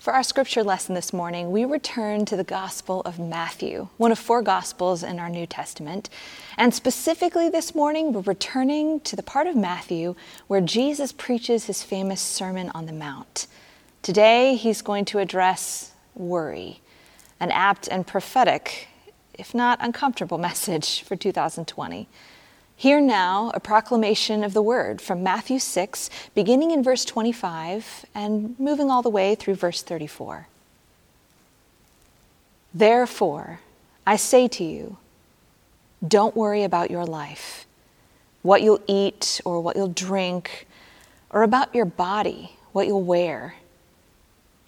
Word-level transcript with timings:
For 0.00 0.14
our 0.14 0.22
scripture 0.22 0.64
lesson 0.64 0.94
this 0.94 1.12
morning, 1.12 1.50
we 1.50 1.66
return 1.66 2.24
to 2.24 2.34
the 2.34 2.42
Gospel 2.42 3.02
of 3.02 3.18
Matthew, 3.18 3.88
one 3.98 4.10
of 4.10 4.18
four 4.18 4.40
Gospels 4.40 5.02
in 5.02 5.18
our 5.18 5.28
New 5.28 5.44
Testament. 5.44 6.08
And 6.56 6.72
specifically 6.72 7.50
this 7.50 7.74
morning, 7.74 8.14
we're 8.14 8.22
returning 8.22 9.00
to 9.00 9.14
the 9.14 9.22
part 9.22 9.46
of 9.46 9.56
Matthew 9.56 10.14
where 10.46 10.62
Jesus 10.62 11.12
preaches 11.12 11.66
his 11.66 11.82
famous 11.82 12.22
Sermon 12.22 12.70
on 12.74 12.86
the 12.86 12.94
Mount. 12.94 13.46
Today, 14.00 14.54
he's 14.54 14.80
going 14.80 15.04
to 15.04 15.18
address 15.18 15.92
worry, 16.14 16.80
an 17.38 17.50
apt 17.50 17.86
and 17.86 18.06
prophetic, 18.06 18.88
if 19.34 19.54
not 19.54 19.78
uncomfortable, 19.82 20.38
message 20.50 21.02
for 21.02 21.14
2020. 21.14 22.08
Hear 22.80 22.98
now 22.98 23.50
a 23.52 23.60
proclamation 23.60 24.42
of 24.42 24.54
the 24.54 24.62
word 24.62 25.02
from 25.02 25.22
Matthew 25.22 25.58
6, 25.58 26.08
beginning 26.34 26.70
in 26.70 26.82
verse 26.82 27.04
25 27.04 28.06
and 28.14 28.58
moving 28.58 28.90
all 28.90 29.02
the 29.02 29.10
way 29.10 29.34
through 29.34 29.56
verse 29.56 29.82
34. 29.82 30.48
Therefore, 32.72 33.60
I 34.06 34.16
say 34.16 34.48
to 34.48 34.64
you, 34.64 34.96
don't 36.08 36.34
worry 36.34 36.64
about 36.64 36.90
your 36.90 37.04
life, 37.04 37.66
what 38.40 38.62
you'll 38.62 38.80
eat 38.86 39.42
or 39.44 39.60
what 39.60 39.76
you'll 39.76 39.88
drink, 39.88 40.66
or 41.28 41.42
about 41.42 41.74
your 41.74 41.84
body, 41.84 42.52
what 42.72 42.86
you'll 42.86 43.02
wear. 43.02 43.56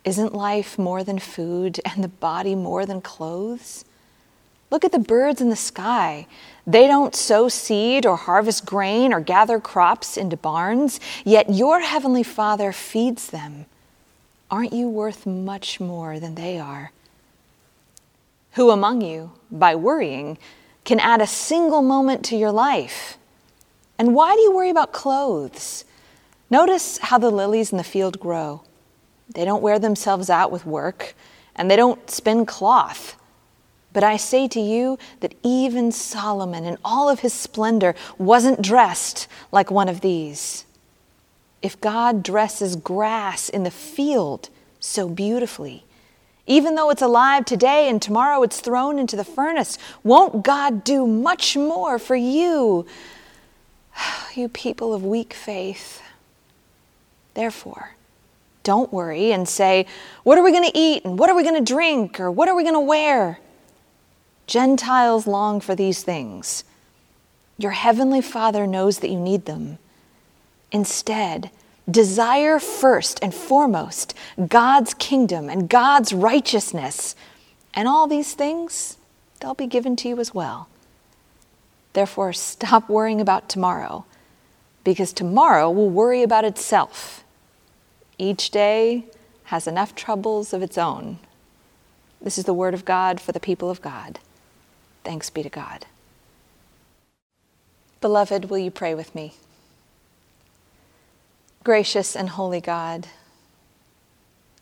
Isn't 0.04 0.34
life 0.34 0.78
more 0.78 1.02
than 1.02 1.18
food 1.18 1.80
and 1.86 2.04
the 2.04 2.08
body 2.08 2.54
more 2.54 2.84
than 2.84 3.00
clothes? 3.00 3.86
Look 4.72 4.86
at 4.86 4.92
the 4.92 4.98
birds 4.98 5.42
in 5.42 5.50
the 5.50 5.54
sky. 5.54 6.26
They 6.66 6.86
don't 6.86 7.14
sow 7.14 7.50
seed 7.50 8.06
or 8.06 8.16
harvest 8.16 8.64
grain 8.64 9.12
or 9.12 9.20
gather 9.20 9.60
crops 9.60 10.16
into 10.16 10.34
barns, 10.38 10.98
yet 11.26 11.52
your 11.52 11.80
heavenly 11.80 12.22
Father 12.22 12.72
feeds 12.72 13.26
them. 13.26 13.66
Aren't 14.50 14.72
you 14.72 14.88
worth 14.88 15.26
much 15.26 15.78
more 15.78 16.18
than 16.18 16.36
they 16.36 16.58
are? 16.58 16.90
Who 18.52 18.70
among 18.70 19.02
you, 19.02 19.32
by 19.50 19.74
worrying, 19.74 20.38
can 20.86 20.98
add 21.00 21.20
a 21.20 21.26
single 21.26 21.82
moment 21.82 22.24
to 22.26 22.36
your 22.36 22.50
life? 22.50 23.18
And 23.98 24.14
why 24.14 24.34
do 24.34 24.40
you 24.40 24.54
worry 24.54 24.70
about 24.70 24.94
clothes? 24.94 25.84
Notice 26.48 26.96
how 26.96 27.18
the 27.18 27.30
lilies 27.30 27.72
in 27.72 27.76
the 27.76 27.84
field 27.84 28.18
grow. 28.18 28.62
They 29.34 29.44
don't 29.44 29.62
wear 29.62 29.78
themselves 29.78 30.30
out 30.30 30.50
with 30.50 30.64
work, 30.64 31.14
and 31.54 31.70
they 31.70 31.76
don't 31.76 32.10
spin 32.10 32.46
cloth. 32.46 33.16
But 33.92 34.04
I 34.04 34.16
say 34.16 34.48
to 34.48 34.60
you 34.60 34.98
that 35.20 35.34
even 35.42 35.92
Solomon 35.92 36.64
in 36.64 36.78
all 36.84 37.08
of 37.08 37.20
his 37.20 37.32
splendor 37.32 37.94
wasn't 38.18 38.62
dressed 38.62 39.28
like 39.50 39.70
one 39.70 39.88
of 39.88 40.00
these. 40.00 40.64
If 41.60 41.80
God 41.80 42.22
dresses 42.22 42.74
grass 42.74 43.48
in 43.48 43.64
the 43.64 43.70
field 43.70 44.48
so 44.80 45.08
beautifully, 45.08 45.84
even 46.46 46.74
though 46.74 46.90
it's 46.90 47.02
alive 47.02 47.44
today 47.44 47.88
and 47.88 48.00
tomorrow 48.00 48.42
it's 48.42 48.60
thrown 48.60 48.98
into 48.98 49.14
the 49.14 49.24
furnace, 49.24 49.78
won't 50.02 50.42
God 50.42 50.82
do 50.82 51.06
much 51.06 51.56
more 51.56 51.98
for 51.98 52.16
you, 52.16 52.86
you 54.34 54.48
people 54.48 54.92
of 54.92 55.04
weak 55.04 55.34
faith? 55.34 56.02
Therefore, 57.34 57.94
don't 58.64 58.92
worry 58.92 59.32
and 59.32 59.48
say, 59.48 59.86
What 60.24 60.38
are 60.38 60.44
we 60.44 60.50
going 60.50 60.70
to 60.70 60.78
eat? 60.78 61.04
And 61.04 61.18
what 61.18 61.30
are 61.30 61.36
we 61.36 61.42
going 61.42 61.62
to 61.64 61.72
drink? 61.72 62.20
Or 62.20 62.30
what 62.30 62.48
are 62.48 62.54
we 62.54 62.62
going 62.62 62.74
to 62.74 62.80
wear? 62.80 63.38
Gentiles 64.46 65.26
long 65.26 65.60
for 65.60 65.74
these 65.74 66.02
things. 66.02 66.64
Your 67.58 67.72
heavenly 67.72 68.20
Father 68.20 68.66
knows 68.66 68.98
that 68.98 69.10
you 69.10 69.20
need 69.20 69.46
them. 69.46 69.78
Instead, 70.70 71.50
desire 71.90 72.58
first 72.58 73.18
and 73.22 73.34
foremost 73.34 74.14
God's 74.48 74.94
kingdom 74.94 75.48
and 75.48 75.68
God's 75.68 76.12
righteousness, 76.12 77.14
and 77.74 77.88
all 77.88 78.06
these 78.06 78.34
things, 78.34 78.98
they'll 79.40 79.54
be 79.54 79.66
given 79.66 79.96
to 79.96 80.08
you 80.08 80.18
as 80.18 80.34
well. 80.34 80.68
Therefore, 81.92 82.32
stop 82.32 82.88
worrying 82.88 83.20
about 83.20 83.48
tomorrow, 83.48 84.04
because 84.84 85.12
tomorrow 85.12 85.70
will 85.70 85.90
worry 85.90 86.22
about 86.22 86.44
itself. 86.44 87.22
Each 88.18 88.50
day 88.50 89.04
has 89.44 89.66
enough 89.66 89.94
troubles 89.94 90.52
of 90.52 90.62
its 90.62 90.78
own. 90.78 91.18
This 92.20 92.38
is 92.38 92.44
the 92.44 92.54
word 92.54 92.74
of 92.74 92.84
God 92.84 93.20
for 93.20 93.32
the 93.32 93.40
people 93.40 93.70
of 93.70 93.82
God. 93.82 94.18
Thanks 95.04 95.30
be 95.30 95.42
to 95.42 95.48
God. 95.48 95.86
Beloved, 98.00 98.46
will 98.46 98.58
you 98.58 98.70
pray 98.70 98.94
with 98.94 99.14
me? 99.14 99.34
Gracious 101.64 102.16
and 102.16 102.30
holy 102.30 102.60
God, 102.60 103.08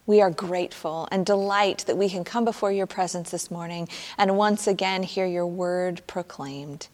we 0.06 0.20
are 0.20 0.30
grateful 0.30 1.08
and 1.10 1.24
delight 1.24 1.84
that 1.86 1.96
we 1.96 2.10
can 2.10 2.24
come 2.24 2.44
before 2.44 2.72
your 2.72 2.86
presence 2.86 3.30
this 3.30 3.50
morning 3.50 3.88
and 4.18 4.36
once 4.36 4.66
again 4.66 5.02
hear 5.04 5.26
your 5.26 5.46
word 5.46 6.02
proclaimed. 6.06 6.88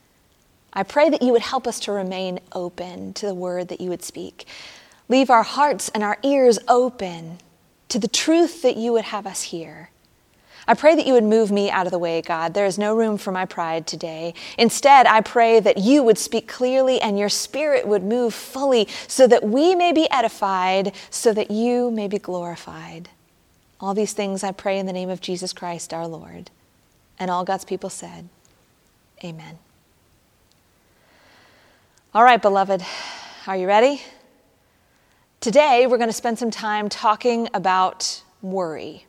I 0.73 0.83
pray 0.85 1.09
that 1.11 1.23
you 1.23 1.33
would 1.33 1.43
help 1.43 1.67
us 1.67 1.81
to 1.81 1.93
remain 1.93 2.41
open 2.53 3.15
to 3.15 3.27
the 3.27 3.35
word 3.35 3.69
that 3.69 3.81
you 3.81 3.91
would 3.91 4.05
speak. 4.05 4.47
Leave 5.09 5.31
our 5.31 5.43
hearts 5.43 5.89
and 5.91 6.03
our 6.05 6.19
ears 6.23 6.59
open 6.69 7.39
to 7.89 7.99
the 7.99 8.09
truth 8.09 8.63
that 8.63 8.77
you 8.77 8.93
would 8.93 9.07
have 9.07 9.27
us 9.27 9.43
hear. 9.43 9.91
I 10.69 10.75
pray 10.75 10.97
that 10.97 11.07
you 11.07 11.13
would 11.13 11.25
move 11.25 11.53
me 11.53 11.71
out 11.71 11.87
of 11.87 11.93
the 11.93 11.99
way, 11.99 12.21
God. 12.21 12.55
There 12.55 12.67
is 12.67 12.79
no 12.79 12.97
room 12.97 13.19
for 13.19 13.31
my 13.31 13.45
pride 13.45 13.87
today. 13.87 14.35
Instead, 14.59 15.07
I 15.07 15.21
pray 15.21 15.61
that 15.61 15.79
you 15.79 16.03
would 16.03 16.19
speak 16.19 16.49
clearly 16.49 17.01
and 17.01 17.19
your 17.19 17.29
spirit 17.29 17.87
would 17.87 18.03
move 18.03 18.35
fully 18.35 18.89
so 19.07 19.29
that 19.29 19.45
we 19.45 19.77
may 19.77 19.93
be 19.93 20.11
edified, 20.11 20.93
so 21.09 21.33
that 21.33 21.53
you 21.53 21.91
may 21.93 22.09
be 22.09 22.19
glorified. 22.19 23.09
All 23.81 23.95
these 23.95 24.13
things 24.13 24.43
I 24.43 24.51
pray 24.51 24.79
in 24.79 24.87
the 24.87 24.93
name 24.93 25.11
of 25.11 25.21
Jesus 25.21 25.53
Christ 25.53 25.95
our 25.95 26.09
Lord. 26.09 26.51
And 27.19 27.31
all 27.31 27.45
God's 27.45 27.65
people 27.65 27.91
said, 27.91 28.29
Amen. 29.25 29.59
All 32.13 32.25
right, 32.25 32.41
beloved, 32.41 32.83
are 33.47 33.57
you 33.57 33.67
ready? 33.67 34.03
Today, 35.41 35.87
we're 35.87 35.99
going 35.99 36.09
to 36.09 36.15
spend 36.15 36.39
some 36.39 36.51
time 36.51 36.89
talking 36.89 37.49
about 37.55 38.23
worry. 38.43 39.06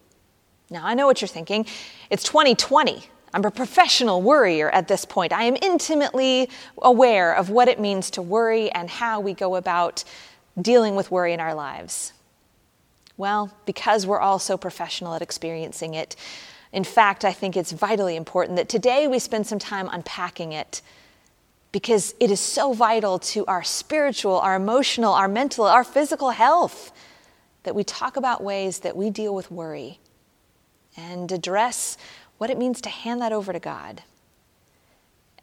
Now, 0.70 0.86
I 0.86 0.94
know 0.94 1.06
what 1.06 1.22
you're 1.22 1.28
thinking. 1.28 1.66
It's 2.10 2.24
2020. 2.24 3.06
I'm 3.34 3.46
a 3.46 3.52
professional 3.52 4.22
worrier 4.22 4.70
at 4.70 4.88
this 4.88 5.06
point. 5.06 5.32
I 5.32 5.44
am 5.44 5.56
intimately 5.62 6.50
aware 6.82 7.34
of 7.34 7.50
what 7.50 7.68
it 7.68 7.80
means 7.80 8.10
to 8.12 8.22
worry 8.22 8.70
and 8.72 8.90
how 8.90 9.20
we 9.20 9.34
go 9.34 9.56
about 9.56 10.04
dealing 10.62 10.96
with 10.96 11.12
worry 11.12 11.34
in 11.34 11.40
our 11.40 11.54
lives. 11.54 12.14
Well, 13.16 13.54
because 13.66 14.06
we're 14.06 14.20
all 14.20 14.40
so 14.40 14.58
professional 14.58 15.14
at 15.14 15.22
experiencing 15.22 15.94
it, 15.94 16.16
in 16.74 16.84
fact, 16.84 17.24
I 17.24 17.32
think 17.32 17.56
it's 17.56 17.72
vitally 17.72 18.16
important 18.16 18.58
that 18.58 18.70
today 18.70 19.08
we 19.08 19.20
spend 19.20 19.48
some 19.48 19.60
time 19.60 19.90
unpacking 19.92 20.52
it 20.52 20.82
because 21.72 22.14
it 22.20 22.30
is 22.30 22.40
so 22.40 22.74
vital 22.74 23.20
to 23.20 23.46
our 23.46 23.64
spiritual, 23.64 24.40
our 24.40 24.56
emotional, 24.56 25.14
our 25.14 25.28
mental, 25.28 25.66
our 25.66 25.84
physical 25.84 26.32
health 26.32 26.92
that 27.64 27.76
we 27.76 27.84
talk 27.84 28.18
about 28.18 28.44
ways 28.44 28.80
that 28.80 28.96
we 28.96 29.10
deal 29.10 29.34
with 29.34 29.50
worry 29.50 30.00
and 30.98 31.32
address 31.32 31.98
what 32.38 32.50
it 32.50 32.58
means 32.58 32.82
to 32.82 32.90
hand 32.90 33.22
that 33.22 33.32
over 33.32 33.54
to 33.54 33.60
God. 33.60 34.04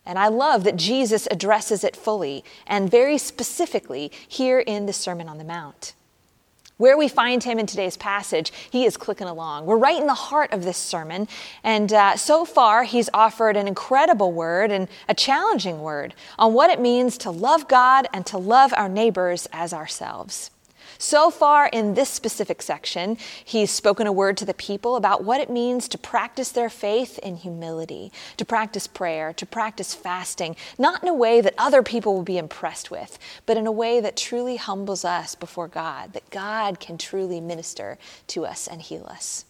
And 0.07 0.19
I 0.19 0.29
love 0.29 0.65
that 0.65 0.77
Jesus 0.77 1.27
addresses 1.31 1.83
it 1.83 1.97
fully 1.97 2.45
and 2.67 2.91
very 2.91 3.17
specifically 3.17 4.13
here 4.29 4.61
in 4.61 4.87
the 4.87 4.93
Sermon 4.93 5.29
on 5.29 5.39
the 5.39 5.45
Mount. 5.45 5.95
Where 6.77 6.99
we 6.99 7.07
find 7.07 7.43
him 7.43 7.61
in 7.61 7.67
today's 7.67 7.97
passage, 7.97 8.53
he 8.69 8.85
is 8.85 8.97
clicking 8.97 9.29
along. 9.29 9.65
We're 9.65 9.79
right 9.79 10.01
in 10.01 10.09
the 10.09 10.15
heart 10.15 10.53
of 10.53 10.65
this 10.65 10.77
sermon. 10.77 11.29
And 11.63 11.93
uh, 11.93 12.17
so 12.17 12.45
far, 12.45 12.83
he's 12.83 13.09
offered 13.15 13.57
an 13.57 13.69
incredible 13.69 14.33
word 14.33 14.73
and 14.73 14.89
a 15.09 15.15
challenging 15.15 15.83
word 15.83 16.15
on 16.37 16.53
what 16.53 16.71
it 16.71 16.81
means 16.81 17.17
to 17.19 17.31
love 17.31 17.69
God 17.69 18.09
and 18.13 18.27
to 18.27 18.39
love 18.39 18.75
our 18.77 18.89
neighbors 18.89 19.47
as 19.53 19.73
ourselves. 19.73 20.51
So 20.99 21.31
far 21.31 21.67
in 21.69 21.95
this 21.95 22.09
specific 22.09 22.63
section, 22.63 23.17
he's 23.45 23.71
spoken 23.71 24.07
a 24.07 24.13
word 24.13 24.37
to 24.39 24.45
the 24.45 24.55
people 24.55 24.97
about 24.97 25.25
what 25.25 25.41
it 25.41 25.51
means 25.51 25.89
to 25.89 25.99
practice 25.99 26.51
their 26.51 26.71
faith 26.71 27.19
in 27.19 27.37
humility, 27.37 28.13
to 28.37 28.45
practice 28.45 28.87
prayer, 28.87 29.33
to 29.35 29.47
practice 29.47 29.95
fasting, 29.95 30.57
not 30.79 31.03
in 31.03 31.09
a 31.09 31.15
way 31.15 31.41
that 31.41 31.55
other 31.59 31.83
people 31.83 32.15
will 32.15 32.23
be 32.23 32.39
impressed 32.39 32.91
with, 32.91 33.19
but 33.47 33.57
in 33.57 33.67
a 33.67 33.73
way 33.73 34.01
that 34.01 34.17
truly 34.17 34.57
humbles 34.57 35.05
us 35.05 35.35
before 35.35 35.69
God, 35.69 36.13
that 36.13 36.31
God 36.31 36.81
can 36.81 36.99
truly 36.99 37.41
minister 37.41 37.99
to 38.29 38.47
us 38.47 38.67
and 38.67 38.81
heal 38.81 39.07
us. 39.07 39.45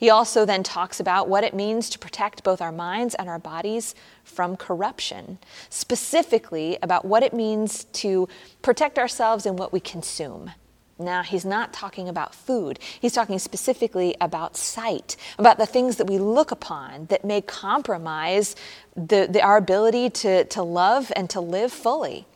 He 0.00 0.08
also 0.08 0.46
then 0.46 0.62
talks 0.62 0.98
about 0.98 1.28
what 1.28 1.44
it 1.44 1.52
means 1.52 1.90
to 1.90 1.98
protect 1.98 2.42
both 2.42 2.62
our 2.62 2.72
minds 2.72 3.14
and 3.16 3.28
our 3.28 3.38
bodies 3.38 3.94
from 4.24 4.56
corruption, 4.56 5.36
specifically 5.68 6.78
about 6.80 7.04
what 7.04 7.22
it 7.22 7.34
means 7.34 7.84
to 7.84 8.26
protect 8.62 8.98
ourselves 8.98 9.44
in 9.44 9.56
what 9.56 9.74
we 9.74 9.78
consume. 9.78 10.52
Now, 10.98 11.22
he's 11.22 11.44
not 11.44 11.74
talking 11.74 12.08
about 12.08 12.34
food. 12.34 12.78
He's 12.98 13.12
talking 13.12 13.38
specifically 13.38 14.16
about 14.22 14.56
sight, 14.56 15.18
about 15.38 15.58
the 15.58 15.66
things 15.66 15.96
that 15.96 16.06
we 16.06 16.16
look 16.16 16.50
upon 16.50 17.04
that 17.06 17.22
may 17.22 17.42
compromise 17.42 18.56
the, 18.96 19.28
the, 19.30 19.42
our 19.42 19.58
ability 19.58 20.08
to, 20.08 20.44
to 20.44 20.62
love 20.62 21.12
and 21.14 21.28
to 21.28 21.42
live 21.42 21.72
fully. 21.72 22.26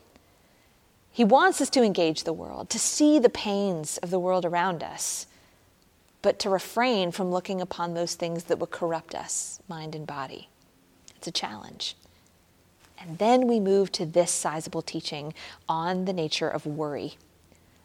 He 1.11 1.25
wants 1.25 1.62
us 1.62 1.70
to 1.70 1.82
engage 1.82 2.25
the 2.25 2.32
world, 2.34 2.69
to 2.70 2.78
see 2.78 3.19
the 3.19 3.31
pains 3.31 3.96
of 3.99 4.11
the 4.11 4.20
world 4.20 4.44
around 4.44 4.82
us 4.82 5.26
but 6.25 6.38
to 6.38 6.49
refrain 6.49 7.12
from 7.12 7.31
looking 7.31 7.61
upon 7.61 7.93
those 7.93 8.15
things 8.15 8.44
that 8.44 8.59
would 8.59 8.71
corrupt 8.71 9.15
us, 9.15 9.61
mind 9.69 9.94
and 9.94 10.06
body. 10.06 10.49
It's 11.17 11.26
a 11.26 11.31
challenge. 11.31 11.97
And 12.99 13.19
then 13.19 13.47
we 13.47 13.61
move 13.61 13.93
to 13.93 14.06
this 14.06 14.31
sizable 14.31 14.81
teaching 14.81 15.35
on 15.69 16.06
the 16.06 16.15
nature 16.15 16.49
of 16.49 16.65
worry. 16.65 17.19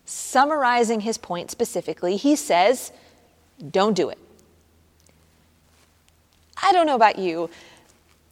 Summarizing 0.05 1.01
his 1.01 1.17
point 1.17 1.51
specifically, 1.51 2.15
he 2.15 2.37
says, 2.37 2.93
Don't 3.71 3.93
do 3.93 4.07
it. 4.07 4.17
I 6.63 6.71
don't 6.71 6.87
know 6.87 6.95
about 6.95 7.19
you, 7.19 7.49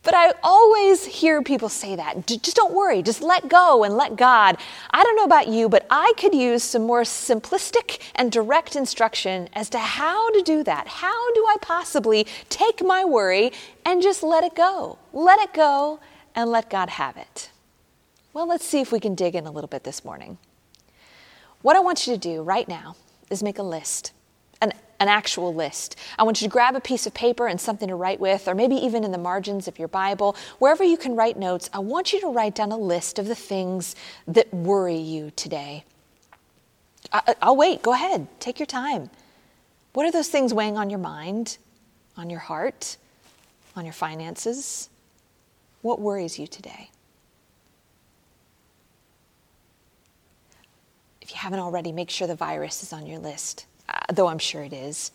but 0.03 0.13
I 0.13 0.33
always 0.41 1.05
hear 1.05 1.41
people 1.41 1.69
say 1.69 1.95
that. 1.95 2.25
Just 2.27 2.55
don't 2.55 2.73
worry, 2.73 3.01
just 3.01 3.21
let 3.21 3.49
go 3.49 3.83
and 3.83 3.97
let 3.97 4.15
God. 4.15 4.57
I 4.91 5.03
don't 5.03 5.15
know 5.15 5.25
about 5.25 5.47
you, 5.49 5.67
but 5.67 5.85
I 5.89 6.13
could 6.17 6.33
use 6.33 6.63
some 6.63 6.83
more 6.83 7.03
simplistic 7.03 7.99
and 8.15 8.31
direct 8.31 8.75
instruction 8.75 9.49
as 9.53 9.69
to 9.71 9.79
how 9.79 10.31
to 10.31 10.41
do 10.41 10.63
that. 10.63 10.87
How 10.87 11.33
do 11.33 11.45
I 11.47 11.57
possibly 11.61 12.25
take 12.49 12.83
my 12.83 13.03
worry 13.03 13.51
and 13.85 14.01
just 14.01 14.23
let 14.23 14.43
it 14.43 14.55
go? 14.55 14.97
Let 15.11 15.39
it 15.39 15.53
go 15.53 15.99
and 16.35 16.49
let 16.49 16.69
God 16.69 16.89
have 16.89 17.17
it. 17.17 17.49
Well, 18.33 18.47
let's 18.47 18.65
see 18.65 18.79
if 18.79 18.91
we 18.91 18.99
can 18.99 19.15
dig 19.15 19.35
in 19.35 19.45
a 19.47 19.51
little 19.51 19.67
bit 19.67 19.83
this 19.83 20.05
morning. 20.05 20.37
What 21.63 21.75
I 21.75 21.79
want 21.79 22.05
you 22.05 22.13
to 22.13 22.19
do 22.19 22.43
right 22.43 22.67
now 22.67 22.95
is 23.29 23.41
make 23.41 23.57
a 23.57 23.63
list, 23.63 24.13
an, 24.99 25.07
actual 25.07 25.53
list. 25.53 25.95
I 26.17 26.23
want 26.23 26.41
you 26.41 26.47
to 26.47 26.51
grab 26.51 26.75
a 26.75 26.81
piece 26.81 27.05
of 27.07 27.13
paper 27.13 27.47
and 27.47 27.59
something 27.59 27.87
to 27.87 27.95
write 27.95 28.19
with, 28.19 28.47
or 28.47 28.55
maybe 28.55 28.75
even 28.75 29.03
in 29.03 29.11
the 29.11 29.17
margins 29.17 29.67
of 29.67 29.79
your 29.79 29.87
Bible, 29.87 30.35
wherever 30.59 30.83
you 30.83 30.97
can 30.97 31.15
write 31.15 31.37
notes. 31.37 31.69
I 31.73 31.79
want 31.79 32.13
you 32.13 32.19
to 32.21 32.27
write 32.27 32.55
down 32.55 32.71
a 32.71 32.77
list 32.77 33.19
of 33.19 33.27
the 33.27 33.35
things 33.35 33.95
that 34.27 34.53
worry 34.53 34.97
you 34.97 35.31
today. 35.35 35.83
I, 37.11 37.35
I'll 37.41 37.55
wait. 37.55 37.81
Go 37.81 37.93
ahead. 37.93 38.27
Take 38.39 38.59
your 38.59 38.65
time. 38.65 39.09
What 39.93 40.05
are 40.05 40.11
those 40.11 40.29
things 40.29 40.53
weighing 40.53 40.77
on 40.77 40.89
your 40.89 40.99
mind, 40.99 41.57
on 42.15 42.29
your 42.29 42.39
heart, 42.39 42.97
on 43.75 43.85
your 43.85 43.93
finances? 43.93 44.89
What 45.81 45.99
worries 45.99 46.37
you 46.37 46.47
today? 46.47 46.89
If 51.21 51.31
you 51.31 51.37
haven't 51.37 51.59
already, 51.59 51.91
make 51.91 52.09
sure 52.09 52.27
the 52.27 52.35
virus 52.35 52.83
is 52.83 52.93
on 52.93 53.05
your 53.05 53.19
list, 53.19 53.65
though 54.11 54.27
I'm 54.27 54.39
sure 54.39 54.63
it 54.63 54.73
is. 54.73 55.11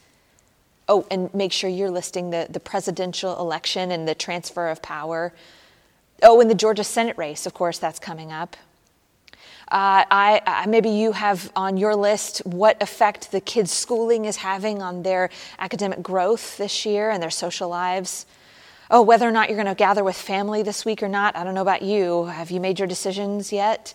Oh, 0.89 1.07
and 1.11 1.33
make 1.35 1.53
sure 1.53 1.71
you're 1.71 1.91
listing 1.91 2.31
the, 2.31 2.47
the 2.51 2.61
presidential 2.61 3.39
election 3.39 3.91
and 3.91 4.07
the 4.07 4.15
transfer 4.15 4.69
of 4.69 4.83
power. 4.83 5.33
Oh, 6.23 6.41
and 6.41 6.51
the 6.51 6.55
Georgia 6.55 6.85
Senate 6.85 7.17
race, 7.17 7.47
of 7.47 7.55
course, 7.55 7.79
that's 7.79 7.99
coming 7.99 8.33
up. 8.33 8.57
Uh, 9.69 10.05
I, 10.11 10.43
I, 10.47 10.67
maybe 10.67 10.91
you 10.91 11.13
have 11.13 11.51
on 11.57 11.79
your 11.79 11.97
list 11.97 12.39
what 12.45 12.83
effect 12.83 13.33
the 13.33 13.41
kids' 13.41 13.71
schooling 13.71 14.27
is 14.27 14.37
having 14.37 14.83
on 14.83 15.03
their 15.03 15.31
academic 15.59 16.03
growth 16.03 16.59
this 16.59 16.85
year 16.85 17.11
and 17.11 17.23
their 17.23 17.31
social 17.31 17.71
lives. 17.71 18.27
Oh, 18.91 19.01
whether 19.01 19.27
or 19.27 19.31
not 19.31 19.49
you're 19.49 19.57
going 19.57 19.67
to 19.67 19.75
gather 19.75 20.05
with 20.05 20.17
family 20.17 20.63
this 20.63 20.85
week 20.85 21.03
or 21.03 21.09
not, 21.09 21.35
I 21.37 21.45
don't 21.45 21.55
know 21.55 21.63
about 21.63 21.81
you. 21.81 22.27
Have 22.27 22.51
you 22.51 22.61
made 22.61 22.79
your 22.79 22.89
decisions 22.89 23.51
yet? 23.51 23.95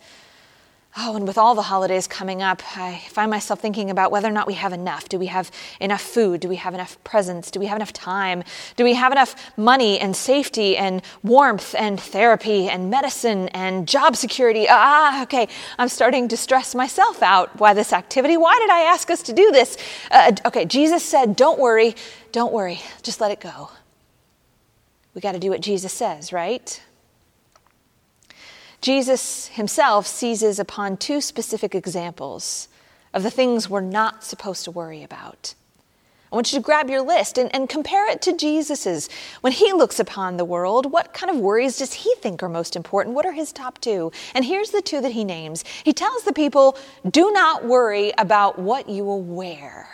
Oh, 0.95 1.15
and 1.15 1.27
with 1.27 1.37
all 1.37 1.53
the 1.53 1.63
holidays 1.63 2.07
coming 2.07 2.41
up, 2.41 2.63
I 2.75 3.03
find 3.09 3.29
myself 3.29 3.59
thinking 3.59 3.91
about 3.91 4.11
whether 4.11 4.27
or 4.27 4.31
not 4.31 4.47
we 4.47 4.53
have 4.53 4.73
enough. 4.73 5.07
Do 5.09 5.19
we 5.19 5.27
have 5.27 5.51
enough 5.79 6.01
food? 6.01 6.39
Do 6.39 6.49
we 6.49 6.55
have 6.55 6.73
enough 6.73 6.97
presents? 7.03 7.51
Do 7.51 7.59
we 7.59 7.67
have 7.67 7.75
enough 7.75 7.93
time? 7.93 8.43
Do 8.77 8.83
we 8.83 8.95
have 8.95 9.11
enough 9.11 9.35
money 9.57 9.99
and 9.99 10.15
safety 10.15 10.75
and 10.75 11.03
warmth 11.21 11.75
and 11.77 11.99
therapy 11.99 12.67
and 12.67 12.89
medicine 12.89 13.49
and 13.49 13.87
job 13.87 14.15
security? 14.15 14.65
Ah, 14.67 15.21
okay, 15.23 15.47
I'm 15.77 15.89
starting 15.89 16.27
to 16.29 16.37
stress 16.37 16.73
myself 16.73 17.21
out 17.21 17.55
by 17.57 17.75
this 17.75 17.93
activity. 17.93 18.35
Why 18.35 18.57
did 18.59 18.71
I 18.71 18.81
ask 18.81 19.11
us 19.11 19.21
to 19.23 19.33
do 19.33 19.51
this? 19.51 19.77
Uh, 20.09 20.31
okay, 20.45 20.65
Jesus 20.65 21.03
said, 21.03 21.35
Don't 21.35 21.59
worry, 21.59 21.95
don't 22.31 22.53
worry, 22.53 22.81
just 23.03 23.21
let 23.21 23.29
it 23.29 23.39
go. 23.39 23.69
We 25.13 25.21
got 25.21 25.33
to 25.33 25.39
do 25.39 25.49
what 25.49 25.61
Jesus 25.61 25.93
says, 25.93 26.33
right? 26.33 26.81
Jesus 28.87 29.49
himself 29.49 30.07
seizes 30.07 30.59
upon 30.59 30.95
two 30.95 31.19
specific 31.19 31.75
examples 31.75 32.69
of 33.13 33.21
the 33.21 33.29
things 33.29 33.69
we're 33.69 33.81
not 33.81 34.23
supposed 34.23 34.63
to 34.63 34.71
worry 34.71 35.03
about. 35.03 35.55
I 36.31 36.35
want 36.37 36.53
you 36.53 36.59
to 36.59 36.63
grab 36.63 36.89
your 36.89 37.01
list 37.01 37.37
and, 37.37 37.53
and 37.53 37.67
compare 37.67 38.09
it 38.09 38.21
to 38.21 38.31
Jesus's. 38.31 39.09
When 39.41 39.51
he 39.51 39.73
looks 39.73 39.99
upon 39.99 40.37
the 40.37 40.45
world, 40.45 40.89
what 40.89 41.13
kind 41.13 41.29
of 41.29 41.35
worries 41.35 41.75
does 41.75 41.91
he 41.91 42.15
think 42.19 42.41
are 42.41 42.47
most 42.47 42.77
important? 42.77 43.13
What 43.13 43.25
are 43.25 43.33
his 43.33 43.51
top 43.51 43.81
two? 43.81 44.13
And 44.33 44.45
here's 44.45 44.71
the 44.71 44.81
two 44.81 45.01
that 45.01 45.11
he 45.11 45.25
names. 45.25 45.65
He 45.83 45.91
tells 45.91 46.23
the 46.23 46.31
people, 46.31 46.77
do 47.11 47.29
not 47.33 47.65
worry 47.65 48.13
about 48.17 48.57
what 48.57 48.87
you 48.87 49.03
will 49.03 49.21
wear. 49.21 49.89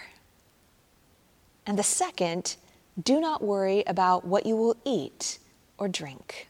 And 1.66 1.80
the 1.80 1.84
second 1.84 2.58
do 3.02 3.20
not 3.20 3.42
worry 3.42 3.84
about 3.88 4.24
what 4.24 4.46
you 4.46 4.56
will 4.56 4.78
eat 4.86 5.40
or 5.80 5.88
drink, 5.88 6.48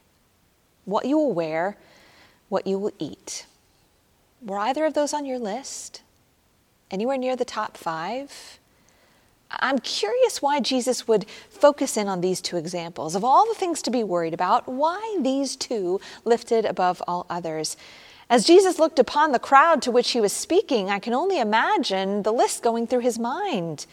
what 0.83 1.05
you 1.05 1.15
will 1.15 1.31
wear, 1.31 1.77
what 2.53 2.67
you 2.67 2.77
will 2.77 2.93
eat. 2.99 3.47
Were 4.45 4.59
either 4.59 4.85
of 4.85 4.93
those 4.93 5.11
on 5.11 5.25
your 5.25 5.39
list? 5.39 6.03
Anywhere 6.91 7.17
near 7.17 7.35
the 7.35 7.43
top 7.43 7.75
five? 7.75 8.59
I'm 9.49 9.79
curious 9.79 10.39
why 10.39 10.59
Jesus 10.59 11.07
would 11.07 11.25
focus 11.49 11.97
in 11.97 12.07
on 12.07 12.21
these 12.21 12.41
two 12.41 12.57
examples. 12.57 13.15
Of 13.15 13.23
all 13.23 13.47
the 13.47 13.55
things 13.55 13.81
to 13.81 13.91
be 13.91 14.03
worried 14.03 14.35
about, 14.35 14.67
why 14.67 15.17
these 15.19 15.55
two 15.55 15.99
lifted 16.25 16.63
above 16.63 17.01
all 17.07 17.25
others? 17.27 17.75
As 18.29 18.45
Jesus 18.45 18.77
looked 18.77 18.99
upon 18.99 19.31
the 19.31 19.39
crowd 19.39 19.81
to 19.81 19.91
which 19.91 20.11
he 20.11 20.21
was 20.21 20.31
speaking, 20.31 20.91
I 20.91 20.99
can 20.99 21.13
only 21.13 21.39
imagine 21.39 22.21
the 22.21 22.31
list 22.31 22.61
going 22.61 22.85
through 22.85 22.99
his 22.99 23.17
mind. 23.17 23.87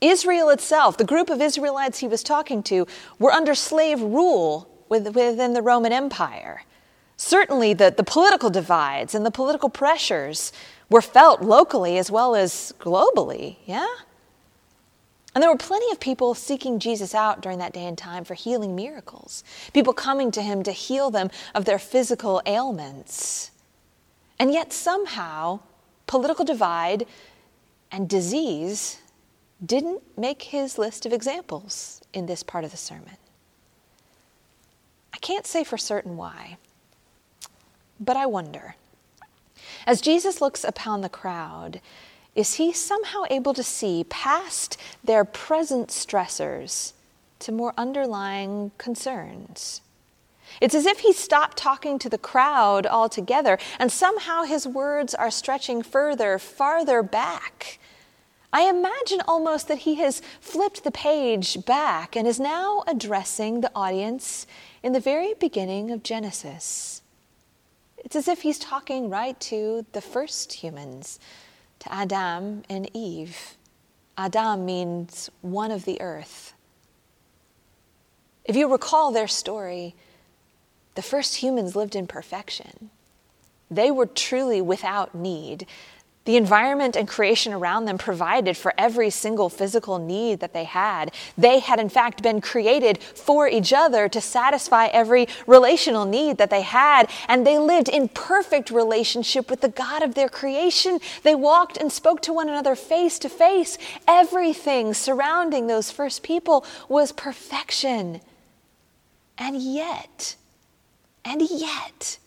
Israel 0.00 0.48
itself, 0.50 0.96
the 0.96 1.04
group 1.04 1.28
of 1.28 1.42
Israelites 1.42 1.98
he 1.98 2.08
was 2.08 2.22
talking 2.22 2.62
to, 2.64 2.86
were 3.18 3.32
under 3.32 3.54
slave 3.54 4.00
rule 4.00 4.68
within 4.88 5.54
the 5.54 5.62
Roman 5.62 5.92
Empire. 5.92 6.62
Certainly, 7.22 7.74
the, 7.74 7.92
the 7.94 8.02
political 8.02 8.48
divides 8.48 9.14
and 9.14 9.26
the 9.26 9.30
political 9.30 9.68
pressures 9.68 10.54
were 10.88 11.02
felt 11.02 11.42
locally 11.42 11.98
as 11.98 12.10
well 12.10 12.34
as 12.34 12.72
globally, 12.78 13.56
yeah? 13.66 13.86
And 15.34 15.42
there 15.42 15.50
were 15.50 15.58
plenty 15.58 15.92
of 15.92 16.00
people 16.00 16.32
seeking 16.32 16.78
Jesus 16.78 17.14
out 17.14 17.42
during 17.42 17.58
that 17.58 17.74
day 17.74 17.84
and 17.84 17.98
time 17.98 18.24
for 18.24 18.32
healing 18.32 18.74
miracles, 18.74 19.44
people 19.74 19.92
coming 19.92 20.30
to 20.30 20.40
him 20.40 20.62
to 20.62 20.72
heal 20.72 21.10
them 21.10 21.28
of 21.54 21.66
their 21.66 21.78
physical 21.78 22.40
ailments. 22.46 23.50
And 24.38 24.50
yet, 24.50 24.72
somehow, 24.72 25.60
political 26.06 26.46
divide 26.46 27.04
and 27.92 28.08
disease 28.08 28.96
didn't 29.62 30.02
make 30.16 30.40
his 30.40 30.78
list 30.78 31.04
of 31.04 31.12
examples 31.12 32.00
in 32.14 32.24
this 32.24 32.42
part 32.42 32.64
of 32.64 32.70
the 32.70 32.78
sermon. 32.78 33.18
I 35.12 35.18
can't 35.18 35.46
say 35.46 35.64
for 35.64 35.76
certain 35.76 36.16
why, 36.16 36.56
but 38.00 38.16
I 38.16 38.26
wonder. 38.26 38.74
As 39.86 40.00
Jesus 40.00 40.40
looks 40.40 40.64
upon 40.64 41.02
the 41.02 41.08
crowd, 41.08 41.80
is 42.34 42.54
he 42.54 42.72
somehow 42.72 43.24
able 43.30 43.54
to 43.54 43.62
see 43.62 44.04
past 44.08 44.76
their 45.04 45.24
present 45.24 45.88
stressors 45.88 46.92
to 47.40 47.52
more 47.52 47.74
underlying 47.76 48.72
concerns? 48.78 49.82
It's 50.60 50.74
as 50.74 50.86
if 50.86 51.00
he 51.00 51.12
stopped 51.12 51.56
talking 51.56 51.98
to 52.00 52.08
the 52.08 52.18
crowd 52.18 52.86
altogether, 52.86 53.58
and 53.78 53.92
somehow 53.92 54.42
his 54.42 54.66
words 54.66 55.14
are 55.14 55.30
stretching 55.30 55.82
further, 55.82 56.38
farther 56.38 57.02
back 57.02 57.78
I 58.52 58.68
imagine 58.68 59.20
almost 59.28 59.68
that 59.68 59.78
he 59.78 59.96
has 59.96 60.22
flipped 60.40 60.82
the 60.82 60.90
page 60.90 61.64
back 61.64 62.16
and 62.16 62.26
is 62.26 62.40
now 62.40 62.82
addressing 62.86 63.60
the 63.60 63.70
audience 63.76 64.46
in 64.82 64.92
the 64.92 65.00
very 65.00 65.34
beginning 65.34 65.92
of 65.92 66.02
Genesis. 66.02 66.99
It's 68.10 68.16
as 68.16 68.26
if 68.26 68.42
he's 68.42 68.58
talking 68.58 69.08
right 69.08 69.38
to 69.38 69.86
the 69.92 70.00
first 70.00 70.54
humans, 70.54 71.20
to 71.78 71.94
Adam 71.94 72.64
and 72.68 72.90
Eve. 72.92 73.54
Adam 74.18 74.66
means 74.66 75.30
one 75.42 75.70
of 75.70 75.84
the 75.84 76.00
earth. 76.00 76.52
If 78.44 78.56
you 78.56 78.68
recall 78.68 79.12
their 79.12 79.28
story, 79.28 79.94
the 80.96 81.02
first 81.02 81.36
humans 81.36 81.76
lived 81.76 81.94
in 81.94 82.08
perfection. 82.08 82.90
They 83.70 83.92
were 83.92 84.06
truly 84.06 84.60
without 84.60 85.14
need. 85.14 85.68
The 86.30 86.36
environment 86.36 86.94
and 86.94 87.08
creation 87.08 87.52
around 87.52 87.86
them 87.86 87.98
provided 87.98 88.56
for 88.56 88.72
every 88.78 89.10
single 89.10 89.48
physical 89.48 89.98
need 89.98 90.38
that 90.38 90.52
they 90.52 90.62
had. 90.62 91.12
They 91.36 91.58
had, 91.58 91.80
in 91.80 91.88
fact, 91.88 92.22
been 92.22 92.40
created 92.40 93.02
for 93.02 93.48
each 93.48 93.72
other 93.72 94.08
to 94.08 94.20
satisfy 94.20 94.86
every 94.92 95.26
relational 95.48 96.04
need 96.04 96.38
that 96.38 96.50
they 96.50 96.62
had, 96.62 97.10
and 97.26 97.44
they 97.44 97.58
lived 97.58 97.88
in 97.88 98.06
perfect 98.06 98.70
relationship 98.70 99.50
with 99.50 99.60
the 99.60 99.70
God 99.70 100.04
of 100.04 100.14
their 100.14 100.28
creation. 100.28 101.00
They 101.24 101.34
walked 101.34 101.76
and 101.76 101.90
spoke 101.90 102.22
to 102.22 102.32
one 102.32 102.48
another 102.48 102.76
face 102.76 103.18
to 103.18 103.28
face. 103.28 103.76
Everything 104.06 104.94
surrounding 104.94 105.66
those 105.66 105.90
first 105.90 106.22
people 106.22 106.64
was 106.88 107.10
perfection. 107.10 108.20
And 109.36 109.60
yet, 109.60 110.36
and 111.24 111.42
yet, 111.42 112.18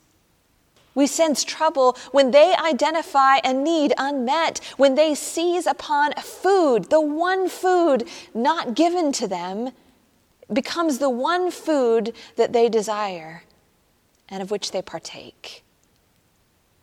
We 0.96 1.08
sense 1.08 1.44
trouble 1.44 1.98
when 2.12 2.32
they 2.32 2.56
identify 2.56 3.38
a 3.38 3.54
need 3.54 3.94
unmet, 3.98 4.60
when 4.78 4.96
they 4.96 5.16
seize 5.16 5.66
upon 5.66 6.14
food, 6.14 6.90
the 6.90 7.02
one 7.02 7.50
food 7.50 8.08
not 8.34 8.76
given 8.76 9.12
to 9.14 9.28
them 9.28 9.72
becomes 10.52 11.00
the 11.00 11.10
one 11.10 11.50
food 11.52 12.14
that 12.36 12.54
they 12.54 12.70
desire 12.70 13.44
and 14.30 14.42
of 14.42 14.52
which 14.52 14.72
they 14.72 14.82
partake. 14.82 15.64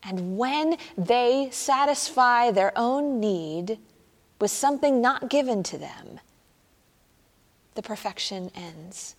And 0.02 0.38
when 0.38 0.76
they 0.96 1.48
satisfy 1.52 2.50
their 2.50 2.72
own 2.76 3.20
need 3.20 3.78
with 4.40 4.50
something 4.50 5.00
not 5.00 5.28
given 5.28 5.62
to 5.64 5.78
them, 5.78 6.20
the 7.74 7.82
perfection 7.82 8.50
ends. 8.54 9.14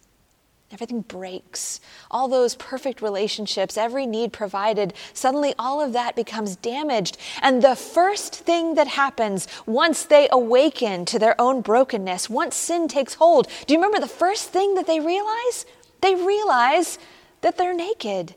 Everything 0.74 1.02
breaks. 1.02 1.82
All 2.10 2.30
those 2.30 2.56
perfect 2.56 3.02
relationships, 3.02 3.78
every 3.78 4.06
need 4.06 4.32
provided, 4.32 4.94
suddenly 5.14 5.54
all 5.60 5.82
of 5.82 5.92
that 5.94 6.16
becomes 6.16 6.56
damaged. 6.56 7.18
And 7.42 7.62
the 7.62 7.76
first 7.76 8.36
thing 8.36 8.76
that 8.76 8.88
happens 8.88 9.48
once 9.66 10.06
they 10.06 10.30
awaken 10.32 11.04
to 11.06 11.20
their 11.20 11.40
own 11.40 11.62
brokenness, 11.62 12.30
once 12.30 12.56
sin 12.56 12.88
takes 12.88 13.16
hold, 13.16 13.48
do 13.68 13.74
you 13.74 13.80
remember 13.80 14.00
the 14.00 14.08
first 14.08 14.50
thing 14.50 14.76
that 14.76 14.88
they 14.88 15.02
realize? 15.02 15.66
They 16.00 16.16
realize 16.16 16.98
that 17.42 17.58
they're 17.58 17.74
naked. 17.74 18.36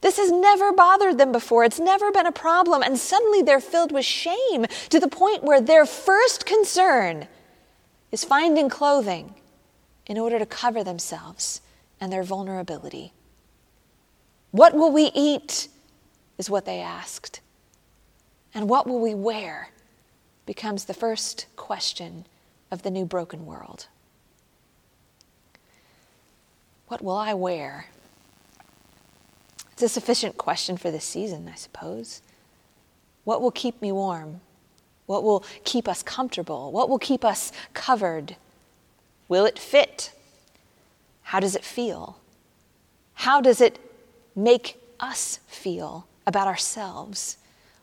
This 0.00 0.18
has 0.18 0.30
never 0.30 0.72
bothered 0.72 1.18
them 1.18 1.32
before. 1.32 1.64
It's 1.64 1.80
never 1.80 2.12
been 2.12 2.26
a 2.26 2.32
problem. 2.32 2.82
And 2.82 2.98
suddenly 2.98 3.42
they're 3.42 3.58
filled 3.58 3.90
with 3.90 4.04
shame 4.04 4.66
to 4.90 5.00
the 5.00 5.08
point 5.08 5.42
where 5.42 5.60
their 5.60 5.86
first 5.86 6.46
concern 6.46 7.26
is 8.12 8.22
finding 8.22 8.68
clothing 8.68 9.34
in 10.06 10.18
order 10.18 10.38
to 10.38 10.46
cover 10.46 10.84
themselves 10.84 11.62
and 12.04 12.12
their 12.12 12.22
vulnerability. 12.22 13.14
What 14.50 14.74
will 14.74 14.92
we 14.92 15.10
eat? 15.14 15.68
is 16.36 16.50
what 16.50 16.66
they 16.66 16.80
asked. 16.80 17.40
And 18.52 18.68
what 18.68 18.86
will 18.86 19.00
we 19.00 19.14
wear? 19.14 19.70
becomes 20.44 20.84
the 20.84 20.92
first 20.92 21.46
question 21.56 22.26
of 22.70 22.82
the 22.82 22.90
new 22.90 23.06
broken 23.06 23.46
world. 23.46 23.86
What 26.88 27.00
will 27.02 27.16
I 27.16 27.32
wear? 27.32 27.86
It's 29.72 29.82
a 29.82 29.88
sufficient 29.88 30.36
question 30.36 30.76
for 30.76 30.90
this 30.90 31.06
season, 31.06 31.48
I 31.50 31.54
suppose. 31.54 32.20
What 33.24 33.40
will 33.40 33.50
keep 33.50 33.80
me 33.80 33.90
warm? 33.90 34.42
What 35.06 35.22
will 35.22 35.42
keep 35.64 35.88
us 35.88 36.02
comfortable? 36.02 36.70
What 36.70 36.90
will 36.90 36.98
keep 36.98 37.24
us 37.24 37.50
covered? 37.72 38.36
Will 39.28 39.46
it 39.46 39.58
fit? 39.58 40.13
How 41.24 41.40
does 41.40 41.56
it 41.56 41.64
feel? 41.64 42.18
How 43.14 43.40
does 43.40 43.60
it 43.60 43.78
make 44.36 44.80
us 45.00 45.40
feel 45.46 46.06
about 46.26 46.46
ourselves? 46.46 47.38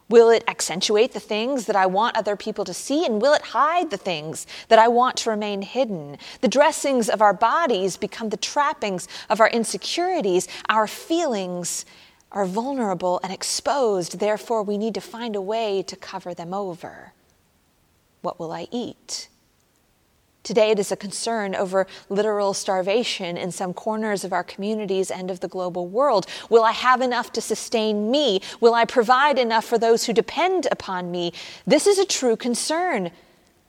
Will 0.10 0.30
it 0.30 0.44
accentuate 0.48 1.14
the 1.14 1.22
things 1.22 1.68
that 1.68 1.76
I 1.76 1.86
want 1.86 2.18
other 2.18 2.36
people 2.36 2.66
to 2.66 2.74
see? 2.74 3.06
And 3.06 3.22
will 3.22 3.34
it 3.34 3.42
hide 3.42 3.92
the 3.92 3.98
things 3.98 4.46
that 4.68 4.78
I 4.78 4.90
want 4.90 5.16
to 5.18 5.30
remain 5.30 5.62
hidden? 5.62 6.18
The 6.42 6.50
dressings 6.50 7.10
of 7.10 7.22
our 7.22 7.34
bodies 7.34 7.96
become 7.96 8.30
the 8.30 8.38
trappings 8.38 9.08
of 9.30 9.40
our 9.40 9.50
insecurities. 9.50 10.50
Our 10.68 10.86
feelings 10.86 11.86
are 12.32 12.46
vulnerable 12.46 13.22
and 13.24 13.32
exposed. 13.32 14.20
Therefore, 14.20 14.64
we 14.64 14.78
need 14.78 14.96
to 14.96 15.02
find 15.02 15.36
a 15.36 15.42
way 15.42 15.82
to 15.84 15.96
cover 15.96 16.34
them 16.34 16.54
over. 16.54 17.14
What 18.22 18.38
will 18.38 18.52
I 18.52 18.68
eat? 18.70 19.30
Today, 20.44 20.72
it 20.72 20.80
is 20.80 20.92
a 20.92 20.96
concern 20.96 21.54
over 21.54 21.86
literal 22.10 22.56
starvation 22.56 23.38
in 23.38 23.52
some 23.52 23.76
corners 23.76 24.24
of 24.24 24.34
our 24.34 24.44
communities 24.44 25.12
and 25.12 25.30
of 25.30 25.40
the 25.40 25.48
global 25.48 25.88
world. 25.88 26.26
Will 26.50 26.64
I 26.64 26.72
have 26.72 27.02
enough 27.02 27.32
to 27.34 27.42
sustain 27.42 28.10
me? 28.10 28.42
Will 28.60 28.74
I 28.74 28.86
provide 28.86 29.38
enough 29.38 29.66
for 29.66 29.78
those 29.78 30.06
who 30.06 30.14
depend 30.14 30.68
upon 30.72 31.12
me? 31.12 31.32
This 31.68 31.86
is 31.86 32.00
a 32.00 32.06
true 32.06 32.36
concern. 32.36 33.12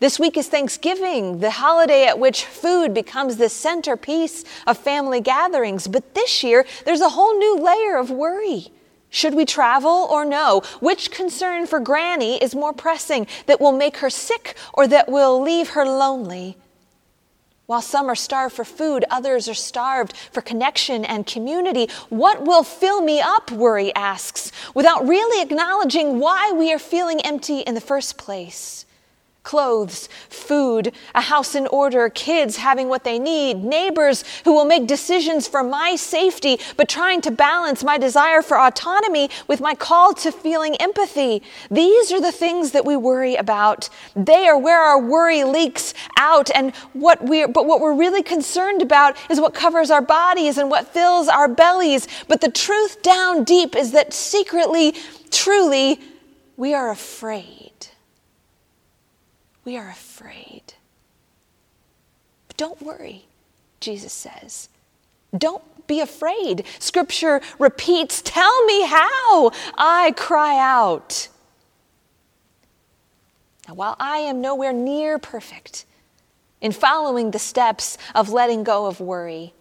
This 0.01 0.19
week 0.19 0.39
is 0.39 0.49
Thanksgiving, 0.49 1.41
the 1.41 1.51
holiday 1.51 2.07
at 2.07 2.19
which 2.19 2.47
food 2.47 2.95
becomes 2.95 3.37
the 3.37 3.51
centerpiece 3.51 4.43
of 4.67 4.79
family 4.79 5.21
gatherings. 5.21 5.87
But 5.87 6.15
this 6.15 6.43
year, 6.43 6.65
there's 6.87 7.03
a 7.03 7.11
whole 7.11 7.39
new 7.39 7.59
layer 7.59 7.99
of 7.99 8.11
worry. 8.11 8.73
Should 9.11 9.35
we 9.35 9.45
travel 9.45 10.09
or 10.11 10.25
no? 10.25 10.63
Which 10.81 11.11
concern 11.11 11.67
for 11.67 11.81
Granny 11.81 12.43
is 12.43 12.55
more 12.55 12.73
pressing 12.73 13.27
that 13.45 13.61
will 13.61 13.73
make 13.73 13.99
her 13.99 14.09
sick 14.09 14.57
or 14.73 14.89
that 14.89 15.11
will 15.11 15.39
leave 15.39 15.69
her 15.69 15.85
lonely? 15.85 16.57
While 17.73 17.81
some 17.81 18.11
are 18.11 18.15
starved 18.15 18.55
for 18.55 18.67
food, 18.67 19.07
others 19.11 19.49
are 19.49 19.55
starved 19.55 20.15
for 20.31 20.43
connection 20.43 21.07
and 21.07 21.27
community. 21.27 21.89
What 22.11 22.45
will 22.45 22.65
fill 22.65 23.01
me 23.01 23.19
up? 23.23 23.51
Worry 23.51 23.95
asks, 23.95 24.53
without 24.75 25.09
really 25.09 25.41
acknowledging 25.41 26.19
why 26.19 26.53
we 26.53 26.71
are 26.71 26.79
feeling 26.79 27.23
empty 27.23 27.61
in 27.61 27.75
the 27.75 27.81
first 27.81 28.19
place 28.19 28.85
clothes, 29.43 30.09
food, 30.29 30.93
a 31.15 31.21
house 31.21 31.55
in 31.55 31.67
order, 31.69 32.09
kids 32.09 32.57
having 32.57 32.89
what 32.89 33.05
they 33.05 33.19
need, 33.19 33.65
neighbors 33.65 34.25
who 34.45 34.53
will 34.53 34.65
make 34.65 34.87
decisions 34.87 35.49
for 35.49 35.63
my 35.65 35.97
safety, 35.97 36.59
but 36.77 36.89
trying 36.89 37.21
to 37.21 37.31
balance 37.31 37.83
my 37.83 37.99
desire 37.99 38.41
for 38.43 38.59
autonomy 38.59 39.29
with 39.49 39.61
my 39.61 39.75
call 39.75 40.15
to 40.15 40.31
feeling 40.31 40.77
empathy. 40.77 41.43
These 41.71 42.13
are 42.13 42.21
the 42.21 42.33
things 42.33 42.71
that 42.71 42.85
we 42.85 42.97
worry 42.97 43.35
about. 43.35 43.89
They 44.15 44.47
are 44.47 44.59
where 44.59 44.81
our 44.81 45.01
worry 45.01 45.45
leaks 45.45 45.93
out 46.19 46.51
and 46.55 46.75
what 46.93 47.25
we 47.25 47.47
but 47.47 47.67
what 47.67 47.81
we're 47.81 47.95
really 47.95 48.23
concerned 48.23 48.81
about 48.81 49.17
is 49.31 49.41
what 49.41 49.55
covers 49.55 49.91
our 49.91 50.03
bodies 50.03 50.59
and 50.59 50.71
what 50.71 50.89
fills 50.89 51.29
our 51.29 51.49
bellies. 51.49 52.07
But 52.29 52.41
the 52.41 52.51
truth 52.51 53.03
down 53.03 53.45
deep 53.45 53.75
is 53.75 53.93
that 53.93 54.13
secretly, 54.13 54.95
truly, 55.31 56.01
we 56.57 56.75
are 56.75 56.91
afraid 56.91 57.73
we 59.65 59.77
are 59.77 59.89
afraid. 59.89 60.63
But 62.49 62.57
don't 62.57 62.83
worry, 62.83 63.27
Jesus 63.81 64.13
says. 64.13 64.69
Don't 65.37 65.63
be 65.87 66.01
afraid. 66.01 66.65
Scripture 66.79 67.41
repeats, 67.59 68.23
Tell 68.23 68.65
me 68.67 68.87
how 68.87 69.51
I 69.77 70.13
cry 70.17 70.59
out. 70.59 71.29
Now, 73.69 73.75
while 73.75 73.97
I 73.99 74.19
am 74.19 74.41
nowhere 74.41 74.73
near 74.73 75.19
perfect 75.19 75.85
in 76.61 76.73
following 76.73 77.31
the 77.31 77.39
steps 77.39 77.97
of 78.15 78.31
letting 78.31 78.65
go 78.65 78.87
of 78.87 79.01
worry, 79.01 79.55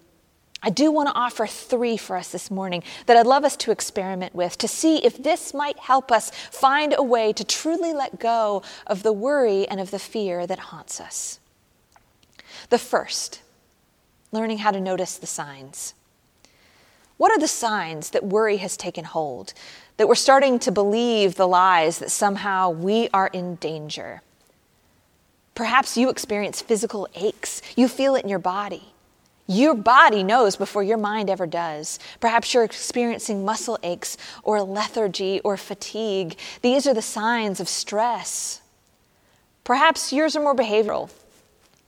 I 0.64 0.70
do 0.70 0.92
want 0.92 1.10
to 1.10 1.16
offer 1.16 1.48
three 1.48 1.98
for 1.98 2.16
us 2.16 2.30
this 2.30 2.52
morning 2.52 2.84
that 3.08 3.18
I'd 3.18 3.26
love 3.26 3.44
us 3.44 3.58
to 3.58 3.72
experiment 3.72 4.36
with 4.36 4.60
to 4.60 4.68
see 4.68 5.04
if 5.04 5.22
this 5.22 5.56
might 5.56 5.80
help 5.80 6.12
us 6.12 6.30
find 6.52 6.94
a 6.96 7.04
way 7.04 7.34
to 7.34 7.44
truly 7.44 7.94
let 7.94 8.20
go 8.20 8.62
of 8.86 9.02
the 9.02 9.12
worry 9.12 9.68
and 9.68 9.80
of 9.80 9.90
the 9.90 9.98
fear 9.98 10.46
that 10.46 10.60
haunts 10.60 11.02
us. 11.02 11.40
The 12.70 12.78
first, 12.78 13.42
learning 14.32 14.60
how 14.60 14.70
to 14.70 14.80
notice 14.80 15.18
the 15.18 15.26
signs. 15.26 15.96
What 17.18 17.32
are 17.32 17.40
the 17.40 17.48
signs 17.48 18.12
that 18.12 18.24
worry 18.24 18.58
has 18.58 18.78
taken 18.78 19.06
hold, 19.06 19.54
that 19.98 20.08
we're 20.08 20.16
starting 20.16 20.60
to 20.60 20.72
believe 20.72 21.36
the 21.36 21.48
lies 21.48 22.00
that 22.00 22.12
somehow 22.12 22.70
we 22.70 23.10
are 23.14 23.28
in 23.28 23.56
danger? 23.56 24.22
Perhaps 25.56 25.98
you 25.98 26.10
experience 26.10 26.62
physical 26.62 27.08
aches, 27.16 27.64
you 27.76 27.88
feel 27.88 28.16
it 28.16 28.24
in 28.24 28.30
your 28.30 28.40
body. 28.40 28.91
Your 29.52 29.76
body 29.76 30.24
knows 30.24 30.56
before 30.56 30.82
your 30.82 30.98
mind 30.98 31.30
ever 31.30 31.46
does. 31.46 32.00
Perhaps 32.22 32.54
you're 32.54 32.64
experiencing 32.64 33.44
muscle 33.44 33.78
aches 33.84 34.16
or 34.44 34.62
lethargy 34.62 35.42
or 35.44 35.58
fatigue. 35.58 36.38
These 36.62 36.88
are 36.88 36.94
the 36.94 37.02
signs 37.02 37.60
of 37.60 37.68
stress. 37.68 38.62
Perhaps 39.66 40.14
yours 40.14 40.38
are 40.38 40.42
more 40.42 40.56
behavioral. 40.56 41.10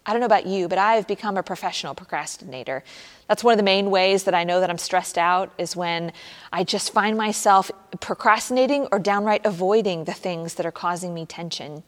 I 0.06 0.12
don't 0.12 0.20
know 0.20 0.26
about 0.26 0.46
you, 0.46 0.68
but 0.68 0.78
I 0.78 0.96
have 0.96 1.08
become 1.08 1.38
a 1.38 1.44
professional 1.44 1.96
procrastinator. 1.96 2.84
That's 3.30 3.46
one 3.46 3.54
of 3.54 3.58
the 3.58 3.64
main 3.64 3.90
ways 3.90 4.26
that 4.26 4.34
I 4.34 4.44
know 4.44 4.60
that 4.60 4.70
I'm 4.70 4.78
stressed 4.78 5.18
out 5.18 5.54
is 5.58 5.74
when 5.74 6.12
I 6.52 6.66
just 6.66 6.92
find 6.92 7.18
myself 7.18 7.72
procrastinating 8.02 8.90
or 8.92 9.00
downright 9.00 9.46
avoiding 9.46 10.04
the 10.04 10.14
things 10.14 10.56
that 10.56 10.66
are 10.66 10.72
causing 10.72 11.14
me 11.14 11.26
tension. 11.26 11.84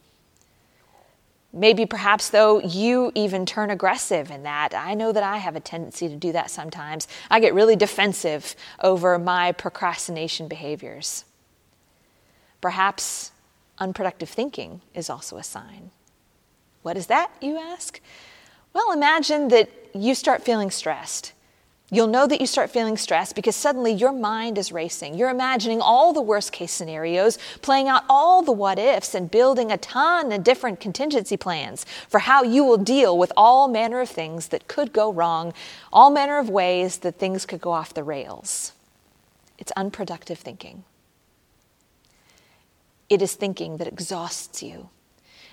Maybe 1.57 1.85
perhaps, 1.85 2.29
though, 2.29 2.59
you 2.59 3.13
even 3.15 3.45
turn 3.45 3.69
aggressive 3.69 4.29
in 4.29 4.43
that. 4.43 4.73
I 4.75 4.93
know 4.93 5.13
that 5.13 5.23
I 5.23 5.37
have 5.37 5.55
a 5.55 5.61
tendency 5.61 6.09
to 6.09 6.15
do 6.17 6.33
that 6.33 6.51
sometimes. 6.51 7.07
I 7.31 7.39
get 7.39 7.53
really 7.53 7.77
defensive 7.77 8.57
over 8.83 9.17
my 9.17 9.53
procrastination 9.53 10.49
behaviors. 10.49 11.23
Perhaps 12.59 13.31
unproductive 13.77 14.27
thinking 14.27 14.81
is 14.93 15.09
also 15.09 15.37
a 15.37 15.43
sign. 15.43 15.91
What 16.81 16.97
is 16.97 17.07
that, 17.07 17.31
you 17.39 17.55
ask? 17.55 18.01
Well, 18.73 18.91
imagine 18.91 19.47
that 19.47 19.69
you 19.93 20.13
start 20.13 20.43
feeling 20.43 20.71
stressed 20.71 21.31
You'll 21.91 22.07
know 22.07 22.25
that 22.25 22.41
you 22.41 22.47
start 22.47 22.71
feeling 22.71 22.97
stressed 22.97 23.35
because 23.35 23.55
suddenly 23.55 23.93
your 23.93 24.11
mind 24.11 24.57
is 24.57 24.71
racing. 24.71 25.13
You're 25.13 25.29
imagining 25.29 25.81
all 25.81 26.13
the 26.13 26.21
worst 26.21 26.51
case 26.51 26.71
scenarios, 26.71 27.37
playing 27.61 27.87
out 27.87 28.03
all 28.09 28.41
the 28.41 28.51
what 28.51 28.79
ifs, 28.79 29.13
and 29.13 29.29
building 29.29 29.71
a 29.71 29.77
ton 29.77 30.31
of 30.31 30.43
different 30.43 30.79
contingency 30.79 31.37
plans 31.37 31.85
for 32.09 32.19
how 32.19 32.41
you 32.41 32.63
will 32.63 32.77
deal 32.77 33.15
with 33.15 33.31
all 33.37 33.67
manner 33.67 34.01
of 34.01 34.09
things 34.09 34.47
that 34.47 34.67
could 34.67 34.93
go 34.93 35.13
wrong, 35.13 35.53
all 35.93 36.09
manner 36.09 36.39
of 36.39 36.49
ways 36.49 36.97
that 36.99 37.19
things 37.19 37.45
could 37.45 37.61
go 37.61 37.71
off 37.71 37.93
the 37.93 38.03
rails. 38.03 38.71
It's 39.59 39.71
unproductive 39.73 40.39
thinking. 40.39 40.85
It 43.09 43.21
is 43.21 43.35
thinking 43.35 43.77
that 43.77 43.87
exhausts 43.87 44.63
you. 44.63 44.89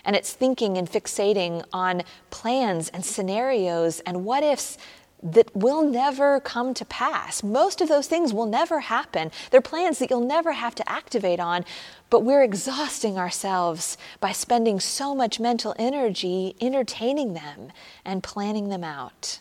And 0.04 0.16
it's 0.16 0.32
thinking 0.32 0.78
and 0.78 0.90
fixating 0.90 1.64
on 1.72 2.02
plans 2.30 2.88
and 2.88 3.04
scenarios 3.04 4.00
and 4.00 4.24
what 4.24 4.42
ifs 4.42 4.78
that 5.22 5.54
will 5.54 5.82
never 5.82 6.40
come 6.40 6.74
to 6.74 6.84
pass. 6.84 7.42
Most 7.42 7.80
of 7.80 7.88
those 7.88 8.08
things 8.08 8.32
will 8.32 8.46
never 8.46 8.80
happen. 8.80 9.30
They're 9.50 9.60
plans 9.60 9.98
that 9.98 10.10
you'll 10.10 10.26
never 10.26 10.52
have 10.52 10.74
to 10.76 10.88
activate 10.88 11.38
on, 11.38 11.64
but 12.10 12.24
we're 12.24 12.42
exhausting 12.42 13.16
ourselves 13.16 13.96
by 14.20 14.32
spending 14.32 14.80
so 14.80 15.14
much 15.14 15.38
mental 15.38 15.74
energy 15.78 16.56
entertaining 16.60 17.34
them 17.34 17.72
and 18.04 18.22
planning 18.22 18.68
them 18.68 18.82
out. 18.82 19.40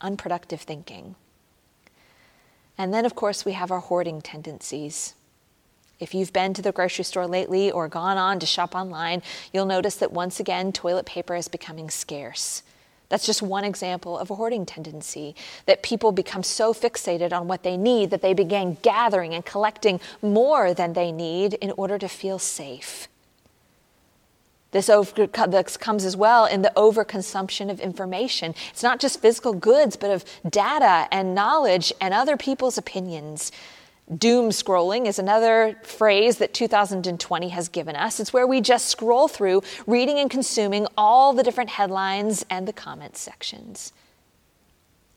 Unproductive 0.00 0.62
thinking. 0.62 1.16
And 2.78 2.94
then, 2.94 3.04
of 3.04 3.14
course, 3.14 3.44
we 3.44 3.52
have 3.52 3.70
our 3.70 3.80
hoarding 3.80 4.22
tendencies. 4.22 5.14
If 5.98 6.14
you've 6.14 6.32
been 6.32 6.54
to 6.54 6.62
the 6.62 6.72
grocery 6.72 7.04
store 7.04 7.26
lately 7.26 7.70
or 7.70 7.88
gone 7.88 8.16
on 8.16 8.38
to 8.38 8.46
shop 8.46 8.74
online, 8.74 9.22
you'll 9.52 9.66
notice 9.66 9.96
that 9.96 10.12
once 10.12 10.40
again, 10.40 10.72
toilet 10.72 11.04
paper 11.04 11.36
is 11.36 11.48
becoming 11.48 11.90
scarce. 11.90 12.62
That's 13.10 13.26
just 13.26 13.42
one 13.42 13.64
example 13.64 14.16
of 14.16 14.30
a 14.30 14.36
hoarding 14.36 14.64
tendency 14.64 15.34
that 15.66 15.82
people 15.82 16.12
become 16.12 16.42
so 16.42 16.72
fixated 16.72 17.32
on 17.32 17.48
what 17.48 17.64
they 17.64 17.76
need 17.76 18.10
that 18.10 18.22
they 18.22 18.32
begin 18.32 18.78
gathering 18.82 19.34
and 19.34 19.44
collecting 19.44 20.00
more 20.22 20.72
than 20.72 20.94
they 20.94 21.12
need 21.12 21.54
in 21.54 21.72
order 21.72 21.98
to 21.98 22.08
feel 22.08 22.38
safe. 22.38 23.08
This, 24.70 24.88
over, 24.88 25.26
this 25.26 25.76
comes 25.76 26.04
as 26.04 26.16
well 26.16 26.46
in 26.46 26.62
the 26.62 26.72
overconsumption 26.76 27.68
of 27.68 27.80
information. 27.80 28.54
It's 28.70 28.84
not 28.84 29.00
just 29.00 29.20
physical 29.20 29.52
goods, 29.52 29.96
but 29.96 30.12
of 30.12 30.24
data 30.48 31.08
and 31.10 31.34
knowledge 31.34 31.92
and 32.00 32.14
other 32.14 32.36
people's 32.36 32.78
opinions. 32.78 33.50
Doom 34.16 34.50
scrolling 34.50 35.06
is 35.06 35.20
another 35.20 35.76
phrase 35.84 36.38
that 36.38 36.52
2020 36.52 37.48
has 37.50 37.68
given 37.68 37.94
us. 37.94 38.18
It's 38.18 38.32
where 38.32 38.46
we 38.46 38.60
just 38.60 38.86
scroll 38.86 39.28
through, 39.28 39.62
reading 39.86 40.18
and 40.18 40.28
consuming 40.28 40.88
all 40.98 41.32
the 41.32 41.44
different 41.44 41.70
headlines 41.70 42.44
and 42.50 42.66
the 42.66 42.72
comment 42.72 43.16
sections. 43.16 43.92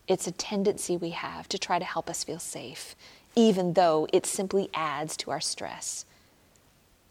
It's 0.07 0.27
a 0.27 0.31
tendency 0.31 0.95
we 0.95 1.09
have 1.09 1.49
to 1.49 1.57
try 1.57 1.79
to 1.79 1.85
help 1.85 2.07
us 2.07 2.23
feel 2.23 2.37
safe, 2.37 2.95
even 3.35 3.73
though 3.73 4.07
it 4.13 4.27
simply 4.27 4.69
adds 4.75 5.17
to 5.17 5.31
our 5.31 5.41
stress. 5.41 6.05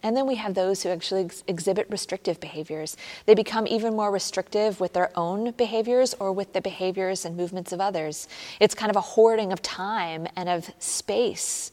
And 0.03 0.17
then 0.17 0.27
we 0.27 0.35
have 0.35 0.55
those 0.55 0.83
who 0.83 0.89
actually 0.89 1.25
ex- 1.25 1.45
exhibit 1.47 1.87
restrictive 1.89 2.41
behaviors. 2.41 2.97
They 3.27 3.35
become 3.35 3.67
even 3.67 3.95
more 3.95 4.11
restrictive 4.11 4.81
with 4.81 4.95
their 4.95 5.17
own 5.17 5.53
behaviors 5.53 6.15
or 6.15 6.33
with 6.33 6.53
the 6.53 6.61
behaviors 6.61 7.25
and 7.25 7.37
movements 7.37 7.73
of 7.73 7.81
others. 7.81 8.27
It's 8.59 8.75
kind 8.75 8.91
of 8.91 8.97
a 8.97 9.01
hoarding 9.01 9.53
of 9.53 9.63
time 9.63 10.27
and 10.35 10.49
of 10.49 10.71
space. 10.79 11.71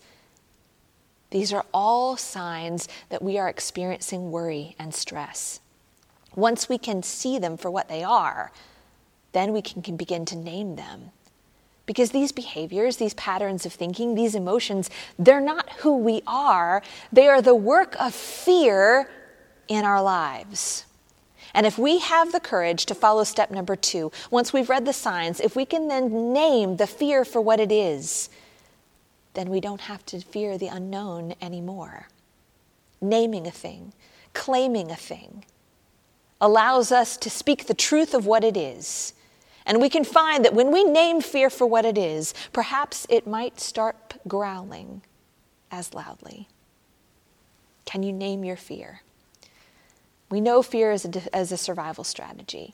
These 1.31 1.53
are 1.53 1.65
all 1.73 2.17
signs 2.17 2.87
that 3.09 3.21
we 3.21 3.37
are 3.37 3.49
experiencing 3.49 4.31
worry 4.31 4.75
and 4.77 4.93
stress. 4.93 5.59
Once 6.35 6.69
we 6.69 6.77
can 6.77 7.01
see 7.03 7.39
them 7.39 7.57
for 7.57 7.71
what 7.71 7.89
they 7.89 8.03
are, 8.03 8.51
then 9.31 9.53
we 9.53 9.61
can, 9.61 9.81
can 9.81 9.95
begin 9.95 10.25
to 10.25 10.35
name 10.35 10.75
them. 10.75 11.11
Because 11.89 12.11
these 12.11 12.31
behaviors, 12.31 12.97
these 12.97 13.15
patterns 13.15 13.65
of 13.65 13.73
thinking, 13.73 14.13
these 14.13 14.35
emotions, 14.35 14.91
they're 15.17 15.41
not 15.41 15.67
who 15.79 15.97
we 15.97 16.21
are. 16.27 16.83
They 17.11 17.27
are 17.27 17.41
the 17.41 17.55
work 17.55 17.99
of 17.99 18.13
fear 18.13 19.09
in 19.67 19.85
our 19.85 19.99
lives. 19.99 20.85
And 21.51 21.65
if 21.65 21.79
we 21.79 21.97
have 21.97 22.31
the 22.31 22.39
courage 22.39 22.85
to 22.85 22.93
follow 22.93 23.23
step 23.23 23.49
number 23.49 23.75
two, 23.75 24.11
once 24.29 24.53
we've 24.53 24.69
read 24.69 24.85
the 24.85 24.93
signs, 24.93 25.39
if 25.39 25.55
we 25.55 25.65
can 25.65 25.87
then 25.87 26.31
name 26.31 26.77
the 26.77 26.85
fear 26.85 27.25
for 27.25 27.41
what 27.41 27.59
it 27.59 27.71
is, 27.71 28.29
then 29.33 29.49
we 29.49 29.59
don't 29.59 29.81
have 29.81 30.05
to 30.05 30.19
fear 30.19 30.59
the 30.59 30.67
unknown 30.67 31.33
anymore. 31.41 32.07
Naming 33.01 33.47
a 33.47 33.51
thing, 33.51 33.93
claiming 34.35 34.91
a 34.91 34.95
thing, 34.95 35.43
allows 36.39 36.91
us 36.91 37.17
to 37.17 37.31
speak 37.31 37.65
the 37.65 37.73
truth 37.73 38.13
of 38.13 38.27
what 38.27 38.43
it 38.43 38.55
is 38.55 39.13
and 39.69 39.79
we 39.79 39.87
can 39.87 40.03
find 40.03 40.43
that 40.43 40.55
when 40.55 40.71
we 40.71 40.83
name 40.83 41.21
fear 41.21 41.47
for 41.51 41.67
what 41.67 41.85
it 41.85 41.95
is, 41.95 42.33
perhaps 42.51 43.05
it 43.07 43.27
might 43.27 43.59
start 43.59 44.15
growling 44.27 45.03
as 45.69 45.93
loudly. 45.93 46.47
Can 47.85 48.01
you 48.01 48.11
name 48.11 48.43
your 48.43 48.55
fear? 48.55 49.03
We 50.31 50.41
know 50.41 50.63
fear 50.63 50.91
is 50.91 51.05
a, 51.05 51.35
as 51.35 51.51
a 51.51 51.57
survival 51.57 52.03
strategy, 52.03 52.73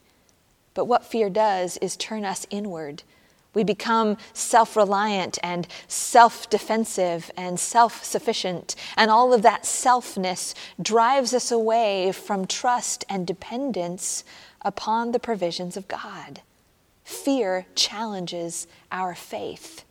but 0.73 0.85
what 0.85 1.05
fear 1.05 1.29
does 1.29 1.75
is 1.77 1.97
turn 1.97 2.23
us 2.23 2.47
inward. 2.49 3.03
We 3.53 3.65
become 3.65 4.15
self 4.31 4.77
reliant 4.77 5.37
and 5.43 5.67
self 5.89 6.49
defensive 6.49 7.29
and 7.35 7.59
self 7.59 8.05
sufficient, 8.05 8.73
and 8.95 9.11
all 9.11 9.33
of 9.33 9.41
that 9.41 9.63
selfness 9.63 10.53
drives 10.81 11.33
us 11.33 11.51
away 11.51 12.13
from 12.13 12.47
trust 12.47 13.03
and 13.09 13.27
dependence 13.27 14.23
upon 14.61 15.11
the 15.11 15.19
provisions 15.19 15.75
of 15.75 15.89
God. 15.89 16.41
Fear 17.05 17.67
challenges 17.75 18.67
our 18.91 19.15
faith. 19.15 19.85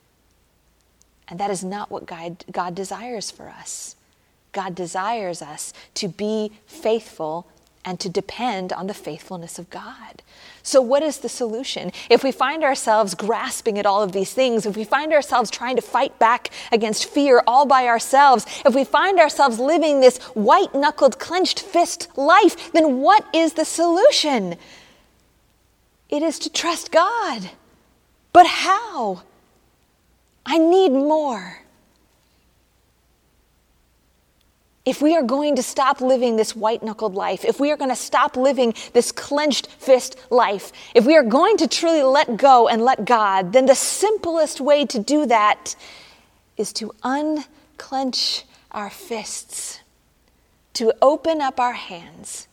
And 1.28 1.40
that 1.40 1.50
is 1.50 1.64
not 1.64 1.90
what 1.90 2.04
God, 2.04 2.44
God 2.50 2.74
desires 2.74 3.30
for 3.30 3.48
us. 3.48 3.96
God 4.52 4.74
desires 4.74 5.40
us 5.40 5.72
to 5.94 6.08
be 6.08 6.50
faithful 6.66 7.46
and 7.84 8.00
to 8.00 8.08
depend 8.08 8.72
on 8.72 8.86
the 8.86 8.94
faithfulness 8.94 9.58
of 9.58 9.70
God. 9.70 10.22
So, 10.62 10.80
what 10.80 11.02
is 11.02 11.18
the 11.18 11.28
solution? 11.28 11.92
If 12.10 12.24
we 12.24 12.32
find 12.32 12.64
ourselves 12.64 13.14
grasping 13.14 13.78
at 13.78 13.86
all 13.86 14.02
of 14.02 14.12
these 14.12 14.32
things, 14.32 14.66
if 14.66 14.76
we 14.76 14.84
find 14.84 15.12
ourselves 15.12 15.50
trying 15.50 15.76
to 15.76 15.82
fight 15.82 16.18
back 16.18 16.50
against 16.72 17.04
fear 17.04 17.42
all 17.46 17.66
by 17.66 17.86
ourselves, 17.86 18.46
if 18.64 18.74
we 18.74 18.84
find 18.84 19.20
ourselves 19.20 19.58
living 19.58 20.00
this 20.00 20.18
white 20.34 20.74
knuckled, 20.74 21.18
clenched 21.18 21.60
fist 21.60 22.08
life, 22.16 22.72
then 22.72 23.00
what 23.00 23.26
is 23.34 23.52
the 23.52 23.64
solution? 23.64 24.56
It 26.14 26.22
is 26.22 26.38
to 26.40 26.48
trust 26.48 26.92
God. 26.92 27.50
But 28.32 28.46
how? 28.46 29.24
I 30.46 30.58
need 30.58 30.90
more. 30.90 31.58
If 34.84 35.02
we 35.02 35.16
are 35.16 35.24
going 35.24 35.56
to 35.56 35.62
stop 35.64 36.00
living 36.00 36.36
this 36.36 36.54
white 36.54 36.84
knuckled 36.84 37.16
life, 37.16 37.44
if 37.44 37.58
we 37.58 37.72
are 37.72 37.76
going 37.76 37.90
to 37.90 37.96
stop 37.96 38.36
living 38.36 38.74
this 38.92 39.10
clenched 39.10 39.66
fist 39.66 40.16
life, 40.30 40.70
if 40.94 41.04
we 41.04 41.16
are 41.16 41.24
going 41.24 41.56
to 41.56 41.66
truly 41.66 42.04
let 42.04 42.36
go 42.36 42.68
and 42.68 42.84
let 42.84 43.04
God, 43.04 43.52
then 43.52 43.66
the 43.66 43.74
simplest 43.74 44.60
way 44.60 44.86
to 44.86 45.00
do 45.00 45.26
that 45.26 45.74
is 46.56 46.72
to 46.74 46.94
unclench 47.02 48.44
our 48.70 48.88
fists, 48.88 49.80
to 50.74 50.94
open 51.02 51.40
up 51.40 51.58
our 51.58 51.72
hands, 51.72 52.46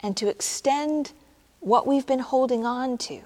and 0.00 0.18
to 0.18 0.28
extend 0.28 1.12
what 1.60 1.86
we've 1.86 2.06
been 2.06 2.20
holding 2.20 2.64
on 2.64 2.98
to 2.98 3.20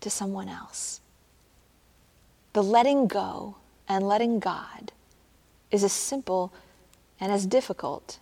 to 0.00 0.10
someone 0.10 0.48
else. 0.48 1.00
The 2.52 2.62
letting 2.62 3.06
go 3.06 3.56
and 3.88 4.06
letting 4.06 4.38
God 4.38 4.92
is 5.70 5.84
as 5.84 5.92
simple 5.92 6.52
and 7.20 7.32
as 7.32 7.46
difficult 7.46 8.18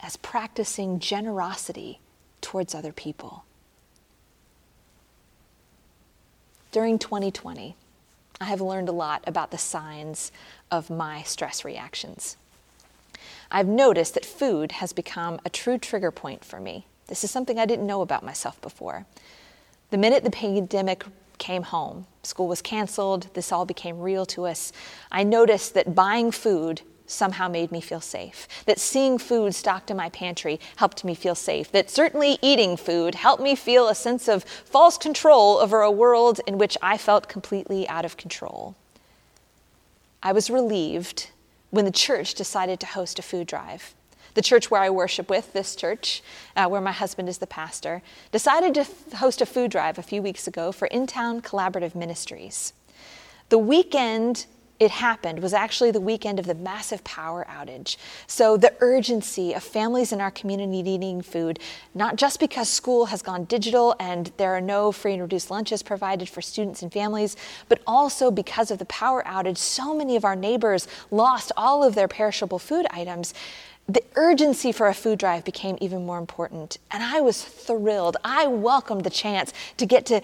as 0.00 0.16
practicing 0.16 0.98
generosity 0.98 2.00
towards 2.40 2.74
other 2.74 2.92
people. 2.92 3.44
During 6.72 6.98
2020, 6.98 7.74
I 8.40 8.44
have 8.44 8.60
learned 8.60 8.88
a 8.88 8.92
lot 8.92 9.22
about 9.26 9.50
the 9.50 9.58
signs 9.58 10.32
of 10.70 10.88
my 10.88 11.22
stress 11.22 11.64
reactions. 11.64 12.36
I've 13.50 13.66
noticed 13.66 14.14
that 14.14 14.24
food 14.24 14.72
has 14.72 14.92
become 14.92 15.40
a 15.44 15.50
true 15.50 15.76
trigger 15.76 16.10
point 16.10 16.44
for 16.44 16.60
me. 16.60 16.86
This 17.10 17.24
is 17.24 17.30
something 17.32 17.58
I 17.58 17.66
didn't 17.66 17.88
know 17.88 18.02
about 18.02 18.22
myself 18.22 18.58
before. 18.62 19.04
The 19.90 19.98
minute 19.98 20.22
the 20.22 20.30
pandemic 20.30 21.04
came 21.38 21.64
home, 21.64 22.06
school 22.22 22.46
was 22.46 22.62
canceled, 22.62 23.26
this 23.34 23.50
all 23.50 23.64
became 23.64 23.98
real 23.98 24.24
to 24.26 24.46
us, 24.46 24.72
I 25.10 25.24
noticed 25.24 25.74
that 25.74 25.96
buying 25.96 26.30
food 26.30 26.82
somehow 27.06 27.48
made 27.48 27.72
me 27.72 27.80
feel 27.80 28.00
safe. 28.00 28.46
That 28.66 28.78
seeing 28.78 29.18
food 29.18 29.56
stocked 29.56 29.90
in 29.90 29.96
my 29.96 30.10
pantry 30.10 30.60
helped 30.76 31.02
me 31.02 31.16
feel 31.16 31.34
safe. 31.34 31.72
That 31.72 31.90
certainly 31.90 32.38
eating 32.42 32.76
food 32.76 33.16
helped 33.16 33.42
me 33.42 33.56
feel 33.56 33.88
a 33.88 33.94
sense 33.96 34.28
of 34.28 34.44
false 34.44 34.96
control 34.96 35.58
over 35.58 35.80
a 35.80 35.90
world 35.90 36.40
in 36.46 36.58
which 36.58 36.78
I 36.80 36.96
felt 36.96 37.28
completely 37.28 37.88
out 37.88 38.04
of 38.04 38.16
control. 38.16 38.76
I 40.22 40.30
was 40.30 40.48
relieved 40.48 41.30
when 41.70 41.84
the 41.84 41.90
church 41.90 42.34
decided 42.34 42.78
to 42.78 42.86
host 42.86 43.18
a 43.18 43.22
food 43.22 43.48
drive 43.48 43.96
the 44.40 44.44
church 44.44 44.70
where 44.70 44.80
I 44.80 44.88
worship 44.88 45.28
with, 45.28 45.52
this 45.52 45.76
church, 45.76 46.22
uh, 46.56 46.66
where 46.66 46.80
my 46.80 46.92
husband 46.92 47.28
is 47.28 47.36
the 47.36 47.46
pastor, 47.46 48.00
decided 48.32 48.72
to 48.72 49.16
host 49.18 49.42
a 49.42 49.46
food 49.46 49.70
drive 49.70 49.98
a 49.98 50.02
few 50.02 50.22
weeks 50.22 50.46
ago 50.46 50.72
for 50.72 50.88
Intown 50.88 51.42
Collaborative 51.42 51.94
Ministries. 51.94 52.72
The 53.50 53.58
weekend 53.58 54.46
it 54.78 54.90
happened 54.90 55.40
was 55.40 55.52
actually 55.52 55.90
the 55.90 56.00
weekend 56.00 56.38
of 56.38 56.46
the 56.46 56.54
massive 56.54 57.04
power 57.04 57.46
outage. 57.50 57.98
So, 58.26 58.56
the 58.56 58.72
urgency 58.80 59.52
of 59.52 59.62
families 59.62 60.10
in 60.10 60.22
our 60.22 60.30
community 60.30 60.82
needing 60.82 61.20
food, 61.20 61.58
not 61.94 62.16
just 62.16 62.40
because 62.40 62.70
school 62.70 63.04
has 63.06 63.20
gone 63.20 63.44
digital 63.44 63.94
and 64.00 64.32
there 64.38 64.56
are 64.56 64.60
no 64.62 64.90
free 64.90 65.12
and 65.12 65.20
reduced 65.20 65.50
lunches 65.50 65.82
provided 65.82 66.30
for 66.30 66.40
students 66.40 66.80
and 66.82 66.90
families, 66.90 67.36
but 67.68 67.82
also 67.86 68.30
because 68.30 68.70
of 68.70 68.78
the 68.78 68.86
power 68.86 69.22
outage, 69.26 69.58
so 69.58 69.94
many 69.94 70.16
of 70.16 70.24
our 70.24 70.34
neighbors 70.34 70.88
lost 71.10 71.52
all 71.58 71.84
of 71.84 71.94
their 71.94 72.08
perishable 72.08 72.58
food 72.58 72.86
items 72.90 73.34
the 73.92 74.02
urgency 74.14 74.70
for 74.70 74.86
a 74.86 74.94
food 74.94 75.18
drive 75.18 75.44
became 75.44 75.76
even 75.80 76.06
more 76.06 76.18
important. 76.18 76.78
And 76.92 77.02
I 77.02 77.20
was 77.20 77.42
thrilled. 77.44 78.16
I 78.24 78.46
welcomed 78.46 79.02
the 79.02 79.10
chance 79.10 79.52
to 79.78 79.86
get 79.86 80.06
to 80.06 80.20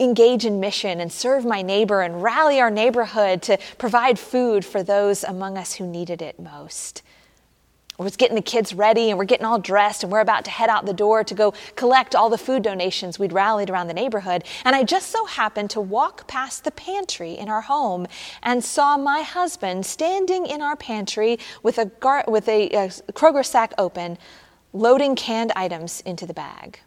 engage 0.00 0.46
in 0.46 0.60
mission 0.60 1.00
and 1.00 1.12
serve 1.12 1.44
my 1.44 1.60
neighbor 1.60 2.00
and 2.00 2.22
rally 2.22 2.58
our 2.58 2.70
neighborhood 2.70 3.42
to 3.42 3.58
provide 3.76 4.18
food 4.18 4.64
for 4.64 4.82
those 4.82 5.24
among 5.24 5.58
us 5.58 5.74
who 5.74 5.86
needed 5.86 6.22
it 6.22 6.40
most 6.40 7.02
was 8.02 8.16
getting 8.16 8.36
the 8.36 8.42
kids 8.42 8.74
ready 8.74 9.10
and 9.10 9.18
we're 9.18 9.24
getting 9.24 9.46
all 9.46 9.58
dressed 9.58 10.02
and 10.02 10.12
we're 10.12 10.20
about 10.20 10.44
to 10.44 10.50
head 10.50 10.68
out 10.68 10.84
the 10.84 10.92
door 10.92 11.24
to 11.24 11.34
go 11.34 11.54
collect 11.74 12.14
all 12.14 12.28
the 12.28 12.38
food 12.38 12.62
donations 12.62 13.18
we'd 13.18 13.32
rallied 13.32 13.70
around 13.70 13.88
the 13.88 13.94
neighborhood. 13.94 14.44
And 14.64 14.76
I 14.76 14.82
just 14.84 15.10
so 15.10 15.24
happened 15.24 15.70
to 15.70 15.80
walk 15.80 16.28
past 16.28 16.64
the 16.64 16.70
pantry 16.70 17.32
in 17.32 17.48
our 17.48 17.62
home 17.62 18.06
and 18.42 18.62
saw 18.62 18.96
my 18.96 19.22
husband 19.22 19.86
standing 19.86 20.46
in 20.46 20.60
our 20.60 20.76
pantry 20.76 21.38
with 21.62 21.78
a, 21.78 21.86
gar- 21.86 22.24
with 22.28 22.48
a, 22.48 22.68
a 22.70 22.88
Kroger 23.12 23.44
sack 23.44 23.72
open, 23.78 24.18
loading 24.72 25.16
canned 25.16 25.52
items 25.56 26.02
into 26.02 26.26
the 26.26 26.34
bag. 26.34 26.80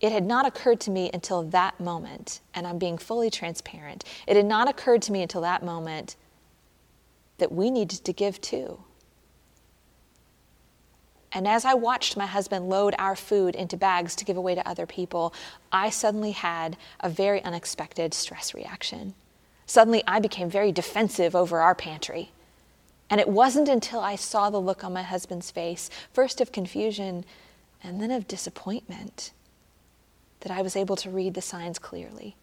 It 0.00 0.12
had 0.12 0.24
not 0.24 0.46
occurred 0.46 0.80
to 0.80 0.90
me 0.90 1.10
until 1.12 1.42
that 1.42 1.78
moment, 1.78 2.40
and 2.54 2.66
I'm 2.66 2.78
being 2.78 2.96
fully 2.96 3.30
transparent. 3.30 4.04
It 4.26 4.34
had 4.34 4.46
not 4.46 4.68
occurred 4.68 5.02
to 5.02 5.12
me 5.12 5.20
until 5.20 5.42
that 5.42 5.62
moment 5.62 6.16
that 7.36 7.52
we 7.52 7.70
needed 7.70 8.04
to 8.04 8.12
give 8.12 8.40
too 8.40 8.82
and 11.32 11.46
as 11.46 11.64
I 11.64 11.74
watched 11.74 12.16
my 12.16 12.26
husband 12.26 12.68
load 12.68 12.94
our 12.98 13.14
food 13.14 13.54
into 13.54 13.76
bags 13.76 14.16
to 14.16 14.24
give 14.24 14.36
away 14.36 14.54
to 14.56 14.68
other 14.68 14.86
people, 14.86 15.32
I 15.70 15.90
suddenly 15.90 16.32
had 16.32 16.76
a 16.98 17.08
very 17.08 17.42
unexpected 17.44 18.14
stress 18.14 18.52
reaction. 18.52 19.14
Suddenly, 19.64 20.02
I 20.06 20.18
became 20.18 20.50
very 20.50 20.72
defensive 20.72 21.36
over 21.36 21.60
our 21.60 21.76
pantry. 21.76 22.32
And 23.08 23.20
it 23.20 23.28
wasn't 23.28 23.68
until 23.68 24.00
I 24.00 24.16
saw 24.16 24.50
the 24.50 24.60
look 24.60 24.82
on 24.82 24.92
my 24.92 25.02
husband's 25.02 25.52
face, 25.52 25.88
first 26.12 26.40
of 26.40 26.50
confusion 26.50 27.24
and 27.82 28.02
then 28.02 28.10
of 28.10 28.26
disappointment, 28.26 29.30
that 30.40 30.50
I 30.50 30.62
was 30.62 30.74
able 30.74 30.96
to 30.96 31.10
read 31.10 31.34
the 31.34 31.42
signs 31.42 31.78
clearly. 31.78 32.34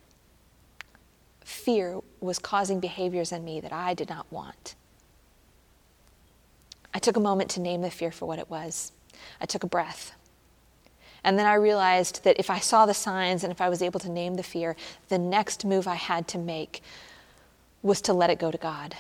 Fear 1.42 2.00
was 2.22 2.40
causing 2.40 2.80
behaviors 2.80 3.34
in 3.34 3.44
me 3.44 3.60
that 3.60 3.74
I 3.74 3.94
did 3.94 4.08
not 4.08 4.32
want. 4.32 4.76
I 6.98 7.00
took 7.00 7.16
a 7.16 7.20
moment 7.20 7.52
to 7.52 7.60
name 7.60 7.84
the 7.84 7.92
fear 7.92 8.10
for 8.10 8.26
what 8.26 8.40
it 8.40 8.50
was. 8.50 8.92
I 9.40 9.46
took 9.46 9.62
a 9.62 9.68
breath. 9.68 10.14
And 11.24 11.38
then 11.38 11.46
I 11.46 11.54
realized 11.54 12.24
that 12.24 12.40
if 12.40 12.50
I 12.50 12.58
saw 12.58 12.88
the 12.88 12.96
signs 12.96 13.44
and 13.44 13.52
if 13.52 13.62
I 13.62 13.70
was 13.70 13.84
able 13.84 14.00
to 14.00 14.10
name 14.10 14.34
the 14.34 14.42
fear, 14.42 14.76
the 15.08 15.20
next 15.20 15.64
move 15.64 15.88
I 15.88 15.94
had 15.94 16.28
to 16.30 16.40
make 16.40 16.82
was 17.84 18.02
to 18.02 18.14
let 18.14 18.32
it 18.32 18.40
go 18.40 18.50
to 18.50 18.58
God. 18.58 18.96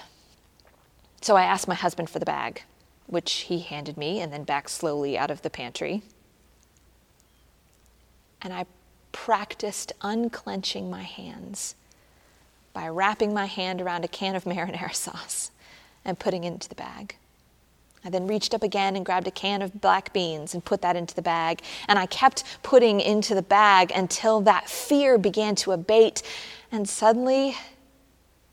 So 1.21 1.35
I 1.35 1.45
asked 1.45 1.67
my 1.67 1.73
husband 1.73 2.07
for 2.07 2.19
the 2.19 2.25
bag, 2.25 2.61
which 3.07 3.31
he 3.47 3.61
handed 3.61 3.97
me 3.97 4.19
and 4.19 4.31
then 4.31 4.43
backed 4.43 4.69
slowly 4.69 5.17
out 5.17 5.31
of 5.31 5.41
the 5.41 5.49
pantry. 5.49 6.03
And 8.43 8.53
I 8.53 8.67
practiced 9.11 9.91
unclenching 10.03 10.87
my 10.87 11.01
hands 11.01 11.73
by 12.73 12.89
wrapping 12.89 13.33
my 13.33 13.47
hand 13.47 13.81
around 13.81 14.05
a 14.05 14.07
can 14.07 14.35
of 14.35 14.43
marinara 14.43 14.93
sauce 14.93 15.49
and 16.05 16.19
putting 16.19 16.43
it 16.43 16.49
into 16.49 16.69
the 16.69 16.75
bag. 16.75 17.15
I 18.05 18.09
then 18.09 18.27
reached 18.27 18.53
up 18.53 18.63
again 18.63 18.95
and 18.95 19.05
grabbed 19.05 19.27
a 19.27 19.31
can 19.31 19.61
of 19.61 19.81
black 19.81 20.13
beans 20.13 20.53
and 20.53 20.63
put 20.63 20.81
that 20.81 20.95
into 20.95 21.15
the 21.15 21.21
bag. 21.21 21.61
And 21.87 21.97
I 21.97 22.05
kept 22.05 22.43
putting 22.63 23.01
into 23.01 23.35
the 23.35 23.41
bag 23.41 23.91
until 23.93 24.41
that 24.41 24.69
fear 24.69 25.17
began 25.17 25.55
to 25.55 25.71
abate. 25.71 26.21
And 26.71 26.87
suddenly 26.87 27.55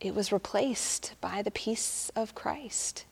it 0.00 0.14
was 0.14 0.32
replaced 0.32 1.14
by 1.20 1.42
the 1.42 1.50
peace 1.50 2.10
of 2.16 2.34
Christ. 2.34 3.04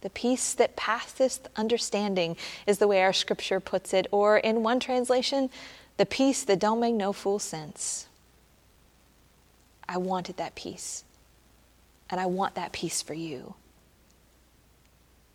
The 0.00 0.10
peace 0.10 0.54
that 0.54 0.76
passeth 0.76 1.48
understanding 1.56 2.36
is 2.66 2.78
the 2.78 2.88
way 2.88 3.02
our 3.02 3.12
scripture 3.12 3.60
puts 3.60 3.92
it. 3.92 4.06
Or 4.10 4.38
in 4.38 4.62
one 4.62 4.80
translation, 4.80 5.50
the 5.96 6.06
peace 6.06 6.42
that 6.44 6.58
don't 6.58 6.80
make 6.80 6.94
no 6.94 7.12
fool 7.12 7.38
sense. 7.38 8.06
I 9.88 9.98
wanted 9.98 10.36
that 10.38 10.54
peace. 10.54 11.04
And 12.08 12.20
I 12.20 12.26
want 12.26 12.54
that 12.54 12.72
peace 12.72 13.02
for 13.02 13.14
you 13.14 13.54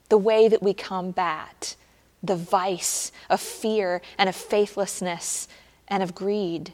the 0.10 0.18
way 0.18 0.48
that 0.48 0.64
we 0.64 0.74
combat 0.74 1.76
the 2.24 2.36
vice 2.36 3.12
of 3.30 3.40
fear 3.40 4.02
and 4.18 4.28
of 4.28 4.36
faithlessness 4.36 5.48
and 5.88 6.02
of 6.02 6.16
greed 6.16 6.74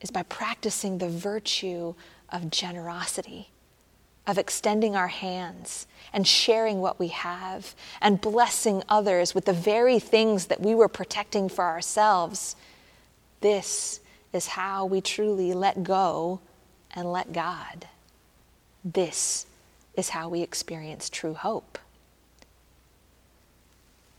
is 0.00 0.10
by 0.10 0.22
practicing 0.24 0.98
the 0.98 1.08
virtue 1.08 1.94
of 2.30 2.50
generosity, 2.50 3.50
of 4.26 4.38
extending 4.38 4.94
our 4.94 5.08
hands 5.08 5.86
and 6.12 6.26
sharing 6.26 6.80
what 6.80 6.98
we 6.98 7.08
have 7.08 7.74
and 8.00 8.20
blessing 8.20 8.82
others 8.88 9.34
with 9.34 9.46
the 9.46 9.52
very 9.52 9.98
things 9.98 10.46
that 10.46 10.60
we 10.60 10.74
were 10.74 10.88
protecting 10.88 11.48
for 11.48 11.64
ourselves. 11.64 12.56
This 13.40 14.00
is 14.32 14.48
how 14.48 14.84
we 14.86 15.00
truly 15.00 15.54
let 15.54 15.82
go 15.82 16.40
and 16.94 17.10
let 17.10 17.32
God. 17.32 17.86
This 18.84 19.46
is 19.94 20.10
how 20.10 20.28
we 20.28 20.42
experience 20.42 21.08
true 21.08 21.34
hope. 21.34 21.78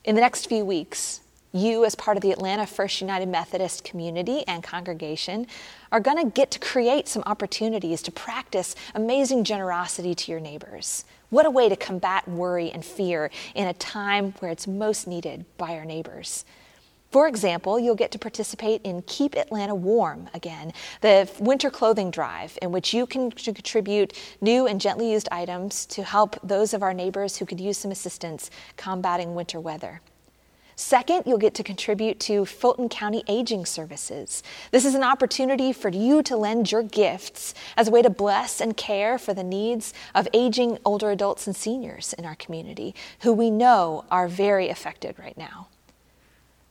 In 0.07 0.15
the 0.15 0.21
next 0.21 0.47
few 0.47 0.63
weeks, 0.63 1.19
you, 1.51 1.83
as 1.83 1.93
part 1.93 2.15
of 2.15 2.23
the 2.23 2.31
Atlanta 2.31 2.65
First 2.65 3.01
United 3.01 3.27
Methodist 3.27 3.83
community 3.83 4.47
and 4.47 4.63
congregation, 4.63 5.47
are 5.91 5.99
going 5.99 6.17
to 6.17 6.31
get 6.31 6.49
to 6.51 6.59
create 6.59 7.09
some 7.09 7.23
opportunities 7.25 8.01
to 8.03 8.11
practice 8.13 8.73
amazing 8.95 9.43
generosity 9.43 10.15
to 10.15 10.31
your 10.31 10.39
neighbors. 10.39 11.03
What 11.29 11.45
a 11.45 11.49
way 11.49 11.67
to 11.67 11.75
combat 11.75 12.25
worry 12.25 12.71
and 12.71 12.85
fear 12.85 13.29
in 13.53 13.67
a 13.67 13.73
time 13.73 14.33
where 14.39 14.49
it's 14.49 14.65
most 14.65 15.07
needed 15.07 15.43
by 15.57 15.75
our 15.75 15.83
neighbors. 15.83 16.45
For 17.17 17.27
example, 17.27 17.79
you'll 17.79 17.95
get 17.95 18.11
to 18.11 18.19
participate 18.19 18.79
in 18.83 19.01
Keep 19.07 19.35
Atlanta 19.35 19.73
Warm 19.73 20.29
again, 20.35 20.71
the 21.01 21.27
winter 21.39 21.71
clothing 21.71 22.11
drive, 22.11 22.59
in 22.61 22.71
which 22.71 22.93
you 22.93 23.07
can 23.07 23.31
contribute 23.31 24.13
new 24.39 24.67
and 24.67 24.79
gently 24.79 25.11
used 25.11 25.27
items 25.31 25.87
to 25.87 26.03
help 26.03 26.35
those 26.43 26.75
of 26.75 26.83
our 26.83 26.93
neighbors 26.93 27.37
who 27.37 27.47
could 27.47 27.59
use 27.59 27.79
some 27.79 27.89
assistance 27.89 28.51
combating 28.75 29.33
winter 29.33 29.59
weather. 29.59 29.99
Second, 30.75 31.23
you'll 31.25 31.39
get 31.39 31.55
to 31.55 31.63
contribute 31.63 32.19
to 32.19 32.45
Fulton 32.45 32.87
County 32.87 33.23
Aging 33.27 33.65
Services. 33.65 34.43
This 34.69 34.85
is 34.85 34.93
an 34.93 35.03
opportunity 35.03 35.73
for 35.73 35.89
you 35.89 36.21
to 36.21 36.37
lend 36.37 36.71
your 36.71 36.83
gifts 36.83 37.55
as 37.75 37.87
a 37.87 37.91
way 37.91 38.03
to 38.03 38.11
bless 38.11 38.61
and 38.61 38.77
care 38.77 39.17
for 39.17 39.33
the 39.33 39.43
needs 39.43 39.91
of 40.13 40.27
aging 40.35 40.77
older 40.85 41.09
adults 41.09 41.47
and 41.47 41.55
seniors 41.55 42.13
in 42.13 42.25
our 42.25 42.35
community, 42.35 42.93
who 43.21 43.33
we 43.33 43.49
know 43.49 44.05
are 44.11 44.27
very 44.27 44.69
affected 44.69 45.17
right 45.17 45.35
now. 45.35 45.67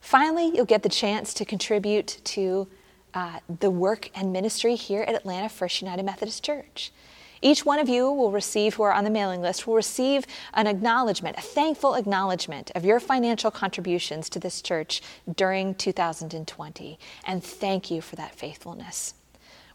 Finally, 0.07 0.53
you'll 0.55 0.63
get 0.63 0.83
the 0.83 0.87
chance 0.87 1.33
to 1.33 1.43
contribute 1.43 2.21
to 2.23 2.65
uh, 3.13 3.41
the 3.59 3.69
work 3.69 4.09
and 4.15 4.31
ministry 4.31 4.73
here 4.73 5.01
at 5.01 5.13
Atlanta 5.13 5.49
First 5.49 5.81
United 5.81 6.03
Methodist 6.03 6.45
Church. 6.45 6.93
Each 7.41 7.65
one 7.65 7.77
of 7.77 7.89
you 7.89 8.09
will 8.09 8.31
receive, 8.31 8.75
who 8.75 8.83
are 8.83 8.93
on 8.93 9.03
the 9.03 9.09
mailing 9.09 9.41
list, 9.41 9.67
will 9.67 9.75
receive 9.75 10.25
an 10.53 10.65
acknowledgement, 10.65 11.37
a 11.37 11.41
thankful 11.41 11.95
acknowledgement 11.95 12.71
of 12.73 12.85
your 12.85 13.01
financial 13.01 13.51
contributions 13.51 14.29
to 14.29 14.39
this 14.39 14.61
church 14.61 15.01
during 15.35 15.75
2020. 15.75 16.97
And 17.25 17.43
thank 17.43 17.91
you 17.91 17.99
for 17.99 18.15
that 18.15 18.33
faithfulness. 18.33 19.13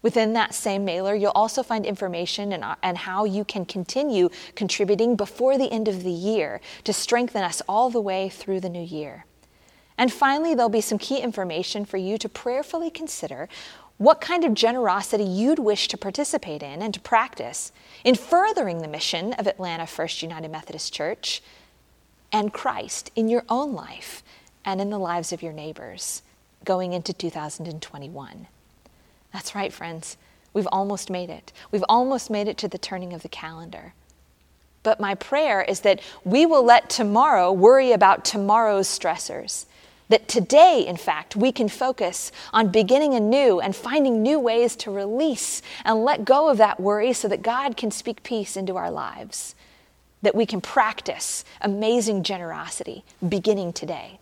Within 0.01 0.33
that 0.33 0.55
same 0.55 0.83
mailer, 0.87 1.15
you'll 1.15 1.33
also 1.33 1.63
find 1.63 1.85
information 1.85 2.55
and, 2.55 2.65
and 2.83 2.97
how 2.97 3.27
you 3.27 3.45
can 3.45 3.67
continue 3.67 4.31
contributing 4.55 5.15
before 5.15 5.59
the 5.59 5.71
end 5.71 5.89
of 5.89 6.05
the 6.05 6.11
year 6.11 6.63
to 6.85 6.95
strengthen 6.95 7.43
us 7.43 7.61
all 7.69 7.91
the 7.91 8.01
way 8.01 8.31
through 8.31 8.61
the 8.61 8.71
new 8.71 8.83
year. 8.83 9.27
And 9.99 10.13
finally, 10.13 10.55
there'll 10.55 10.69
be 10.69 10.81
some 10.81 10.99
key 10.99 11.19
information 11.19 11.85
for 11.85 11.97
you 11.97 12.19
to 12.19 12.29
prayerfully 12.29 12.91
consider 12.91 13.49
what 13.99 14.21
kind 14.21 14.45
of 14.45 14.55
generosity 14.55 15.23
you'd 15.23 15.59
wish 15.59 15.87
to 15.89 15.97
participate 15.97 16.63
in 16.63 16.83
and 16.83 16.93
to 16.93 17.01
practice 17.01 17.71
in 18.05 18.15
furthering 18.15 18.79
the 18.79 18.89
mission 18.89 19.33
of 19.35 19.47
Atlanta 19.47 19.87
First 19.87 20.23
United 20.23 20.51
Methodist 20.51 20.93
Church 20.93 21.43
and 22.33 22.53
Christ 22.53 23.11
in 23.15 23.29
your 23.29 23.45
own 23.49 23.75
life 23.75 24.23
and 24.65 24.81
in 24.81 24.91
the 24.91 24.99
lives 24.99 25.33
of 25.33 25.43
your 25.43 25.53
neighbors 25.53 26.23
going 26.65 26.93
into 26.93 27.13
2021. 27.13 28.47
That's 29.33 29.55
right, 29.55 29.73
friends. 29.73 30.17
We've 30.53 30.69
almost 30.73 31.11
made 31.11 31.31
it. 31.31 31.53
We've 31.71 31.85
almost 31.89 32.31
made 32.31 32.49
it 32.49 32.59
to 32.59 32.69
the 32.69 32.79
turning 32.79 33.13
of 33.13 33.23
the 33.23 33.29
calendar. 33.29 33.95
But 34.83 35.01
my 35.01 35.15
prayer 35.15 35.63
is 35.63 35.81
that 35.81 36.01
we 36.25 36.45
will 36.45 36.65
let 36.65 36.91
tomorrow 36.91 37.53
worry 37.53 37.93
about 37.93 38.25
tomorrow's 38.25 38.89
stressors 38.89 39.67
that 40.13 40.29
today, 40.29 40.85
in 40.87 40.99
fact, 40.99 41.37
we 41.37 41.51
can 41.51 41.71
focus 41.71 42.31
on 42.53 42.69
beginning 42.69 43.15
anew 43.15 43.61
and 43.61 43.75
finding 43.75 44.23
new 44.23 44.39
ways 44.39 44.77
to 44.77 44.91
release 44.91 45.63
and 45.87 46.05
let 46.05 46.27
go 46.27 46.51
of 46.51 46.59
that 46.59 46.79
worry 46.79 47.15
so 47.15 47.29
that 47.29 47.41
God 47.41 47.79
can 47.79 47.91
speak 47.91 48.23
peace 48.23 48.55
into 48.55 48.77
our 48.77 48.91
lives. 48.91 49.55
That 50.21 50.35
we 50.35 50.45
can 50.45 50.61
practice 50.61 51.47
amazing 51.63 52.25
generosity 52.25 53.05
beginning 53.27 53.73
today. 53.73 54.19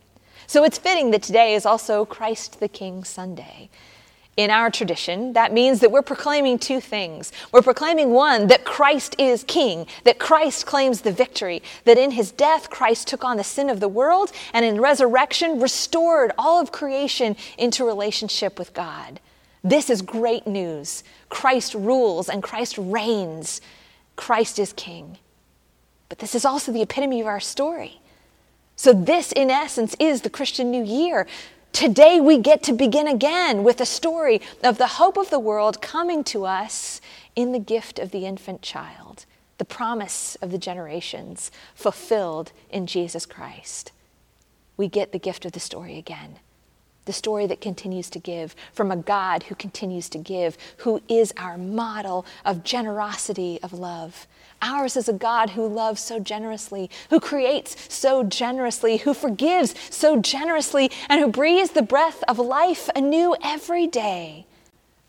So 0.47 0.63
it's 0.63 0.77
fitting 0.77 1.11
that 1.11 1.23
today 1.23 1.55
is 1.55 1.65
also 1.65 2.05
Christ 2.05 2.61
the 2.61 2.69
King 2.69 3.03
Sunday. 3.03 3.69
In 4.37 4.49
our 4.49 4.71
tradition, 4.71 5.33
that 5.33 5.51
means 5.51 5.81
that 5.81 5.91
we're 5.91 6.01
proclaiming 6.01 6.57
two 6.57 6.79
things. 6.79 7.33
We're 7.51 7.61
proclaiming 7.61 8.11
one, 8.11 8.47
that 8.47 8.63
Christ 8.63 9.15
is 9.19 9.43
king, 9.43 9.87
that 10.05 10.19
Christ 10.19 10.65
claims 10.65 11.01
the 11.01 11.11
victory, 11.11 11.61
that 11.83 11.97
in 11.97 12.11
his 12.11 12.31
death, 12.31 12.69
Christ 12.69 13.07
took 13.07 13.25
on 13.25 13.35
the 13.35 13.43
sin 13.43 13.69
of 13.69 13.81
the 13.81 13.89
world, 13.89 14.31
and 14.53 14.63
in 14.63 14.79
resurrection, 14.79 15.59
restored 15.59 16.31
all 16.37 16.61
of 16.61 16.71
creation 16.71 17.35
into 17.57 17.85
relationship 17.85 18.57
with 18.57 18.73
God. 18.73 19.19
This 19.63 19.89
is 19.89 20.01
great 20.01 20.47
news. 20.47 21.03
Christ 21.29 21.73
rules 21.73 22.29
and 22.29 22.41
Christ 22.41 22.77
reigns. 22.77 23.61
Christ 24.15 24.59
is 24.59 24.73
king. 24.73 25.17
But 26.09 26.19
this 26.19 26.35
is 26.35 26.45
also 26.45 26.71
the 26.71 26.81
epitome 26.81 27.21
of 27.21 27.27
our 27.27 27.39
story. 27.39 28.01
So, 28.75 28.93
this, 28.93 29.31
in 29.31 29.51
essence, 29.51 29.95
is 29.99 30.21
the 30.21 30.29
Christian 30.29 30.71
New 30.71 30.83
Year. 30.83 31.27
Today 31.73 32.19
we 32.19 32.37
get 32.37 32.63
to 32.63 32.73
begin 32.73 33.07
again 33.07 33.63
with 33.63 33.79
a 33.81 33.85
story 33.85 34.41
of 34.63 34.77
the 34.77 34.87
hope 34.87 35.17
of 35.17 35.29
the 35.29 35.39
world 35.39 35.81
coming 35.81 36.23
to 36.25 36.45
us 36.45 36.99
in 37.35 37.53
the 37.53 37.59
gift 37.59 37.97
of 37.97 38.11
the 38.11 38.25
infant 38.25 38.61
child, 38.61 39.25
the 39.57 39.65
promise 39.65 40.35
of 40.41 40.51
the 40.51 40.57
generations 40.57 41.49
fulfilled 41.73 42.51
in 42.69 42.87
Jesus 42.87 43.25
Christ. 43.25 43.91
We 44.75 44.87
get 44.87 45.11
the 45.11 45.19
gift 45.19 45.45
of 45.45 45.53
the 45.53 45.59
story 45.59 45.97
again. 45.97 46.39
The 47.05 47.13
story 47.13 47.47
that 47.47 47.61
continues 47.61 48.09
to 48.11 48.19
give 48.19 48.55
from 48.73 48.91
a 48.91 48.95
God 48.95 49.43
who 49.43 49.55
continues 49.55 50.07
to 50.09 50.17
give, 50.17 50.57
who 50.77 51.01
is 51.07 51.33
our 51.37 51.57
model 51.57 52.25
of 52.45 52.63
generosity, 52.63 53.59
of 53.63 53.73
love. 53.73 54.27
Ours 54.61 54.95
is 54.95 55.09
a 55.09 55.13
God 55.13 55.51
who 55.51 55.67
loves 55.67 56.01
so 56.01 56.19
generously, 56.19 56.89
who 57.09 57.19
creates 57.19 57.91
so 57.93 58.23
generously, 58.23 58.97
who 58.97 59.13
forgives 59.15 59.73
so 59.89 60.21
generously, 60.21 60.91
and 61.09 61.19
who 61.19 61.27
breathes 61.27 61.71
the 61.71 61.81
breath 61.81 62.23
of 62.27 62.37
life 62.37 62.87
anew 62.95 63.35
every 63.43 63.87
day. 63.87 64.45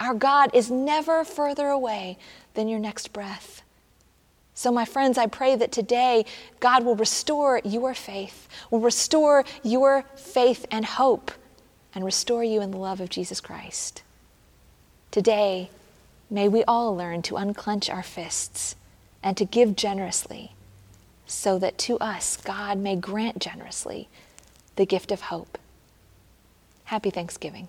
Our 0.00 0.14
God 0.14 0.50
is 0.54 0.70
never 0.70 1.24
further 1.24 1.68
away 1.68 2.16
than 2.54 2.68
your 2.68 2.80
next 2.80 3.12
breath. 3.12 3.62
So, 4.54 4.72
my 4.72 4.84
friends, 4.84 5.18
I 5.18 5.26
pray 5.26 5.56
that 5.56 5.72
today 5.72 6.24
God 6.60 6.84
will 6.84 6.96
restore 6.96 7.60
your 7.64 7.94
faith, 7.94 8.48
will 8.70 8.80
restore 8.80 9.44
your 9.62 10.04
faith 10.16 10.66
and 10.70 10.84
hope, 10.84 11.30
and 11.94 12.04
restore 12.04 12.44
you 12.44 12.60
in 12.60 12.70
the 12.70 12.78
love 12.78 13.00
of 13.00 13.10
Jesus 13.10 13.40
Christ. 13.40 14.02
Today, 15.10 15.70
may 16.30 16.48
we 16.48 16.64
all 16.64 16.96
learn 16.96 17.22
to 17.22 17.36
unclench 17.36 17.90
our 17.90 18.02
fists 18.02 18.76
and 19.22 19.36
to 19.36 19.44
give 19.44 19.76
generously, 19.76 20.52
so 21.26 21.58
that 21.58 21.78
to 21.78 21.98
us 21.98 22.36
God 22.36 22.78
may 22.78 22.96
grant 22.96 23.38
generously 23.38 24.08
the 24.76 24.86
gift 24.86 25.12
of 25.12 25.22
hope. 25.22 25.58
Happy 26.84 27.10
Thanksgiving. 27.10 27.68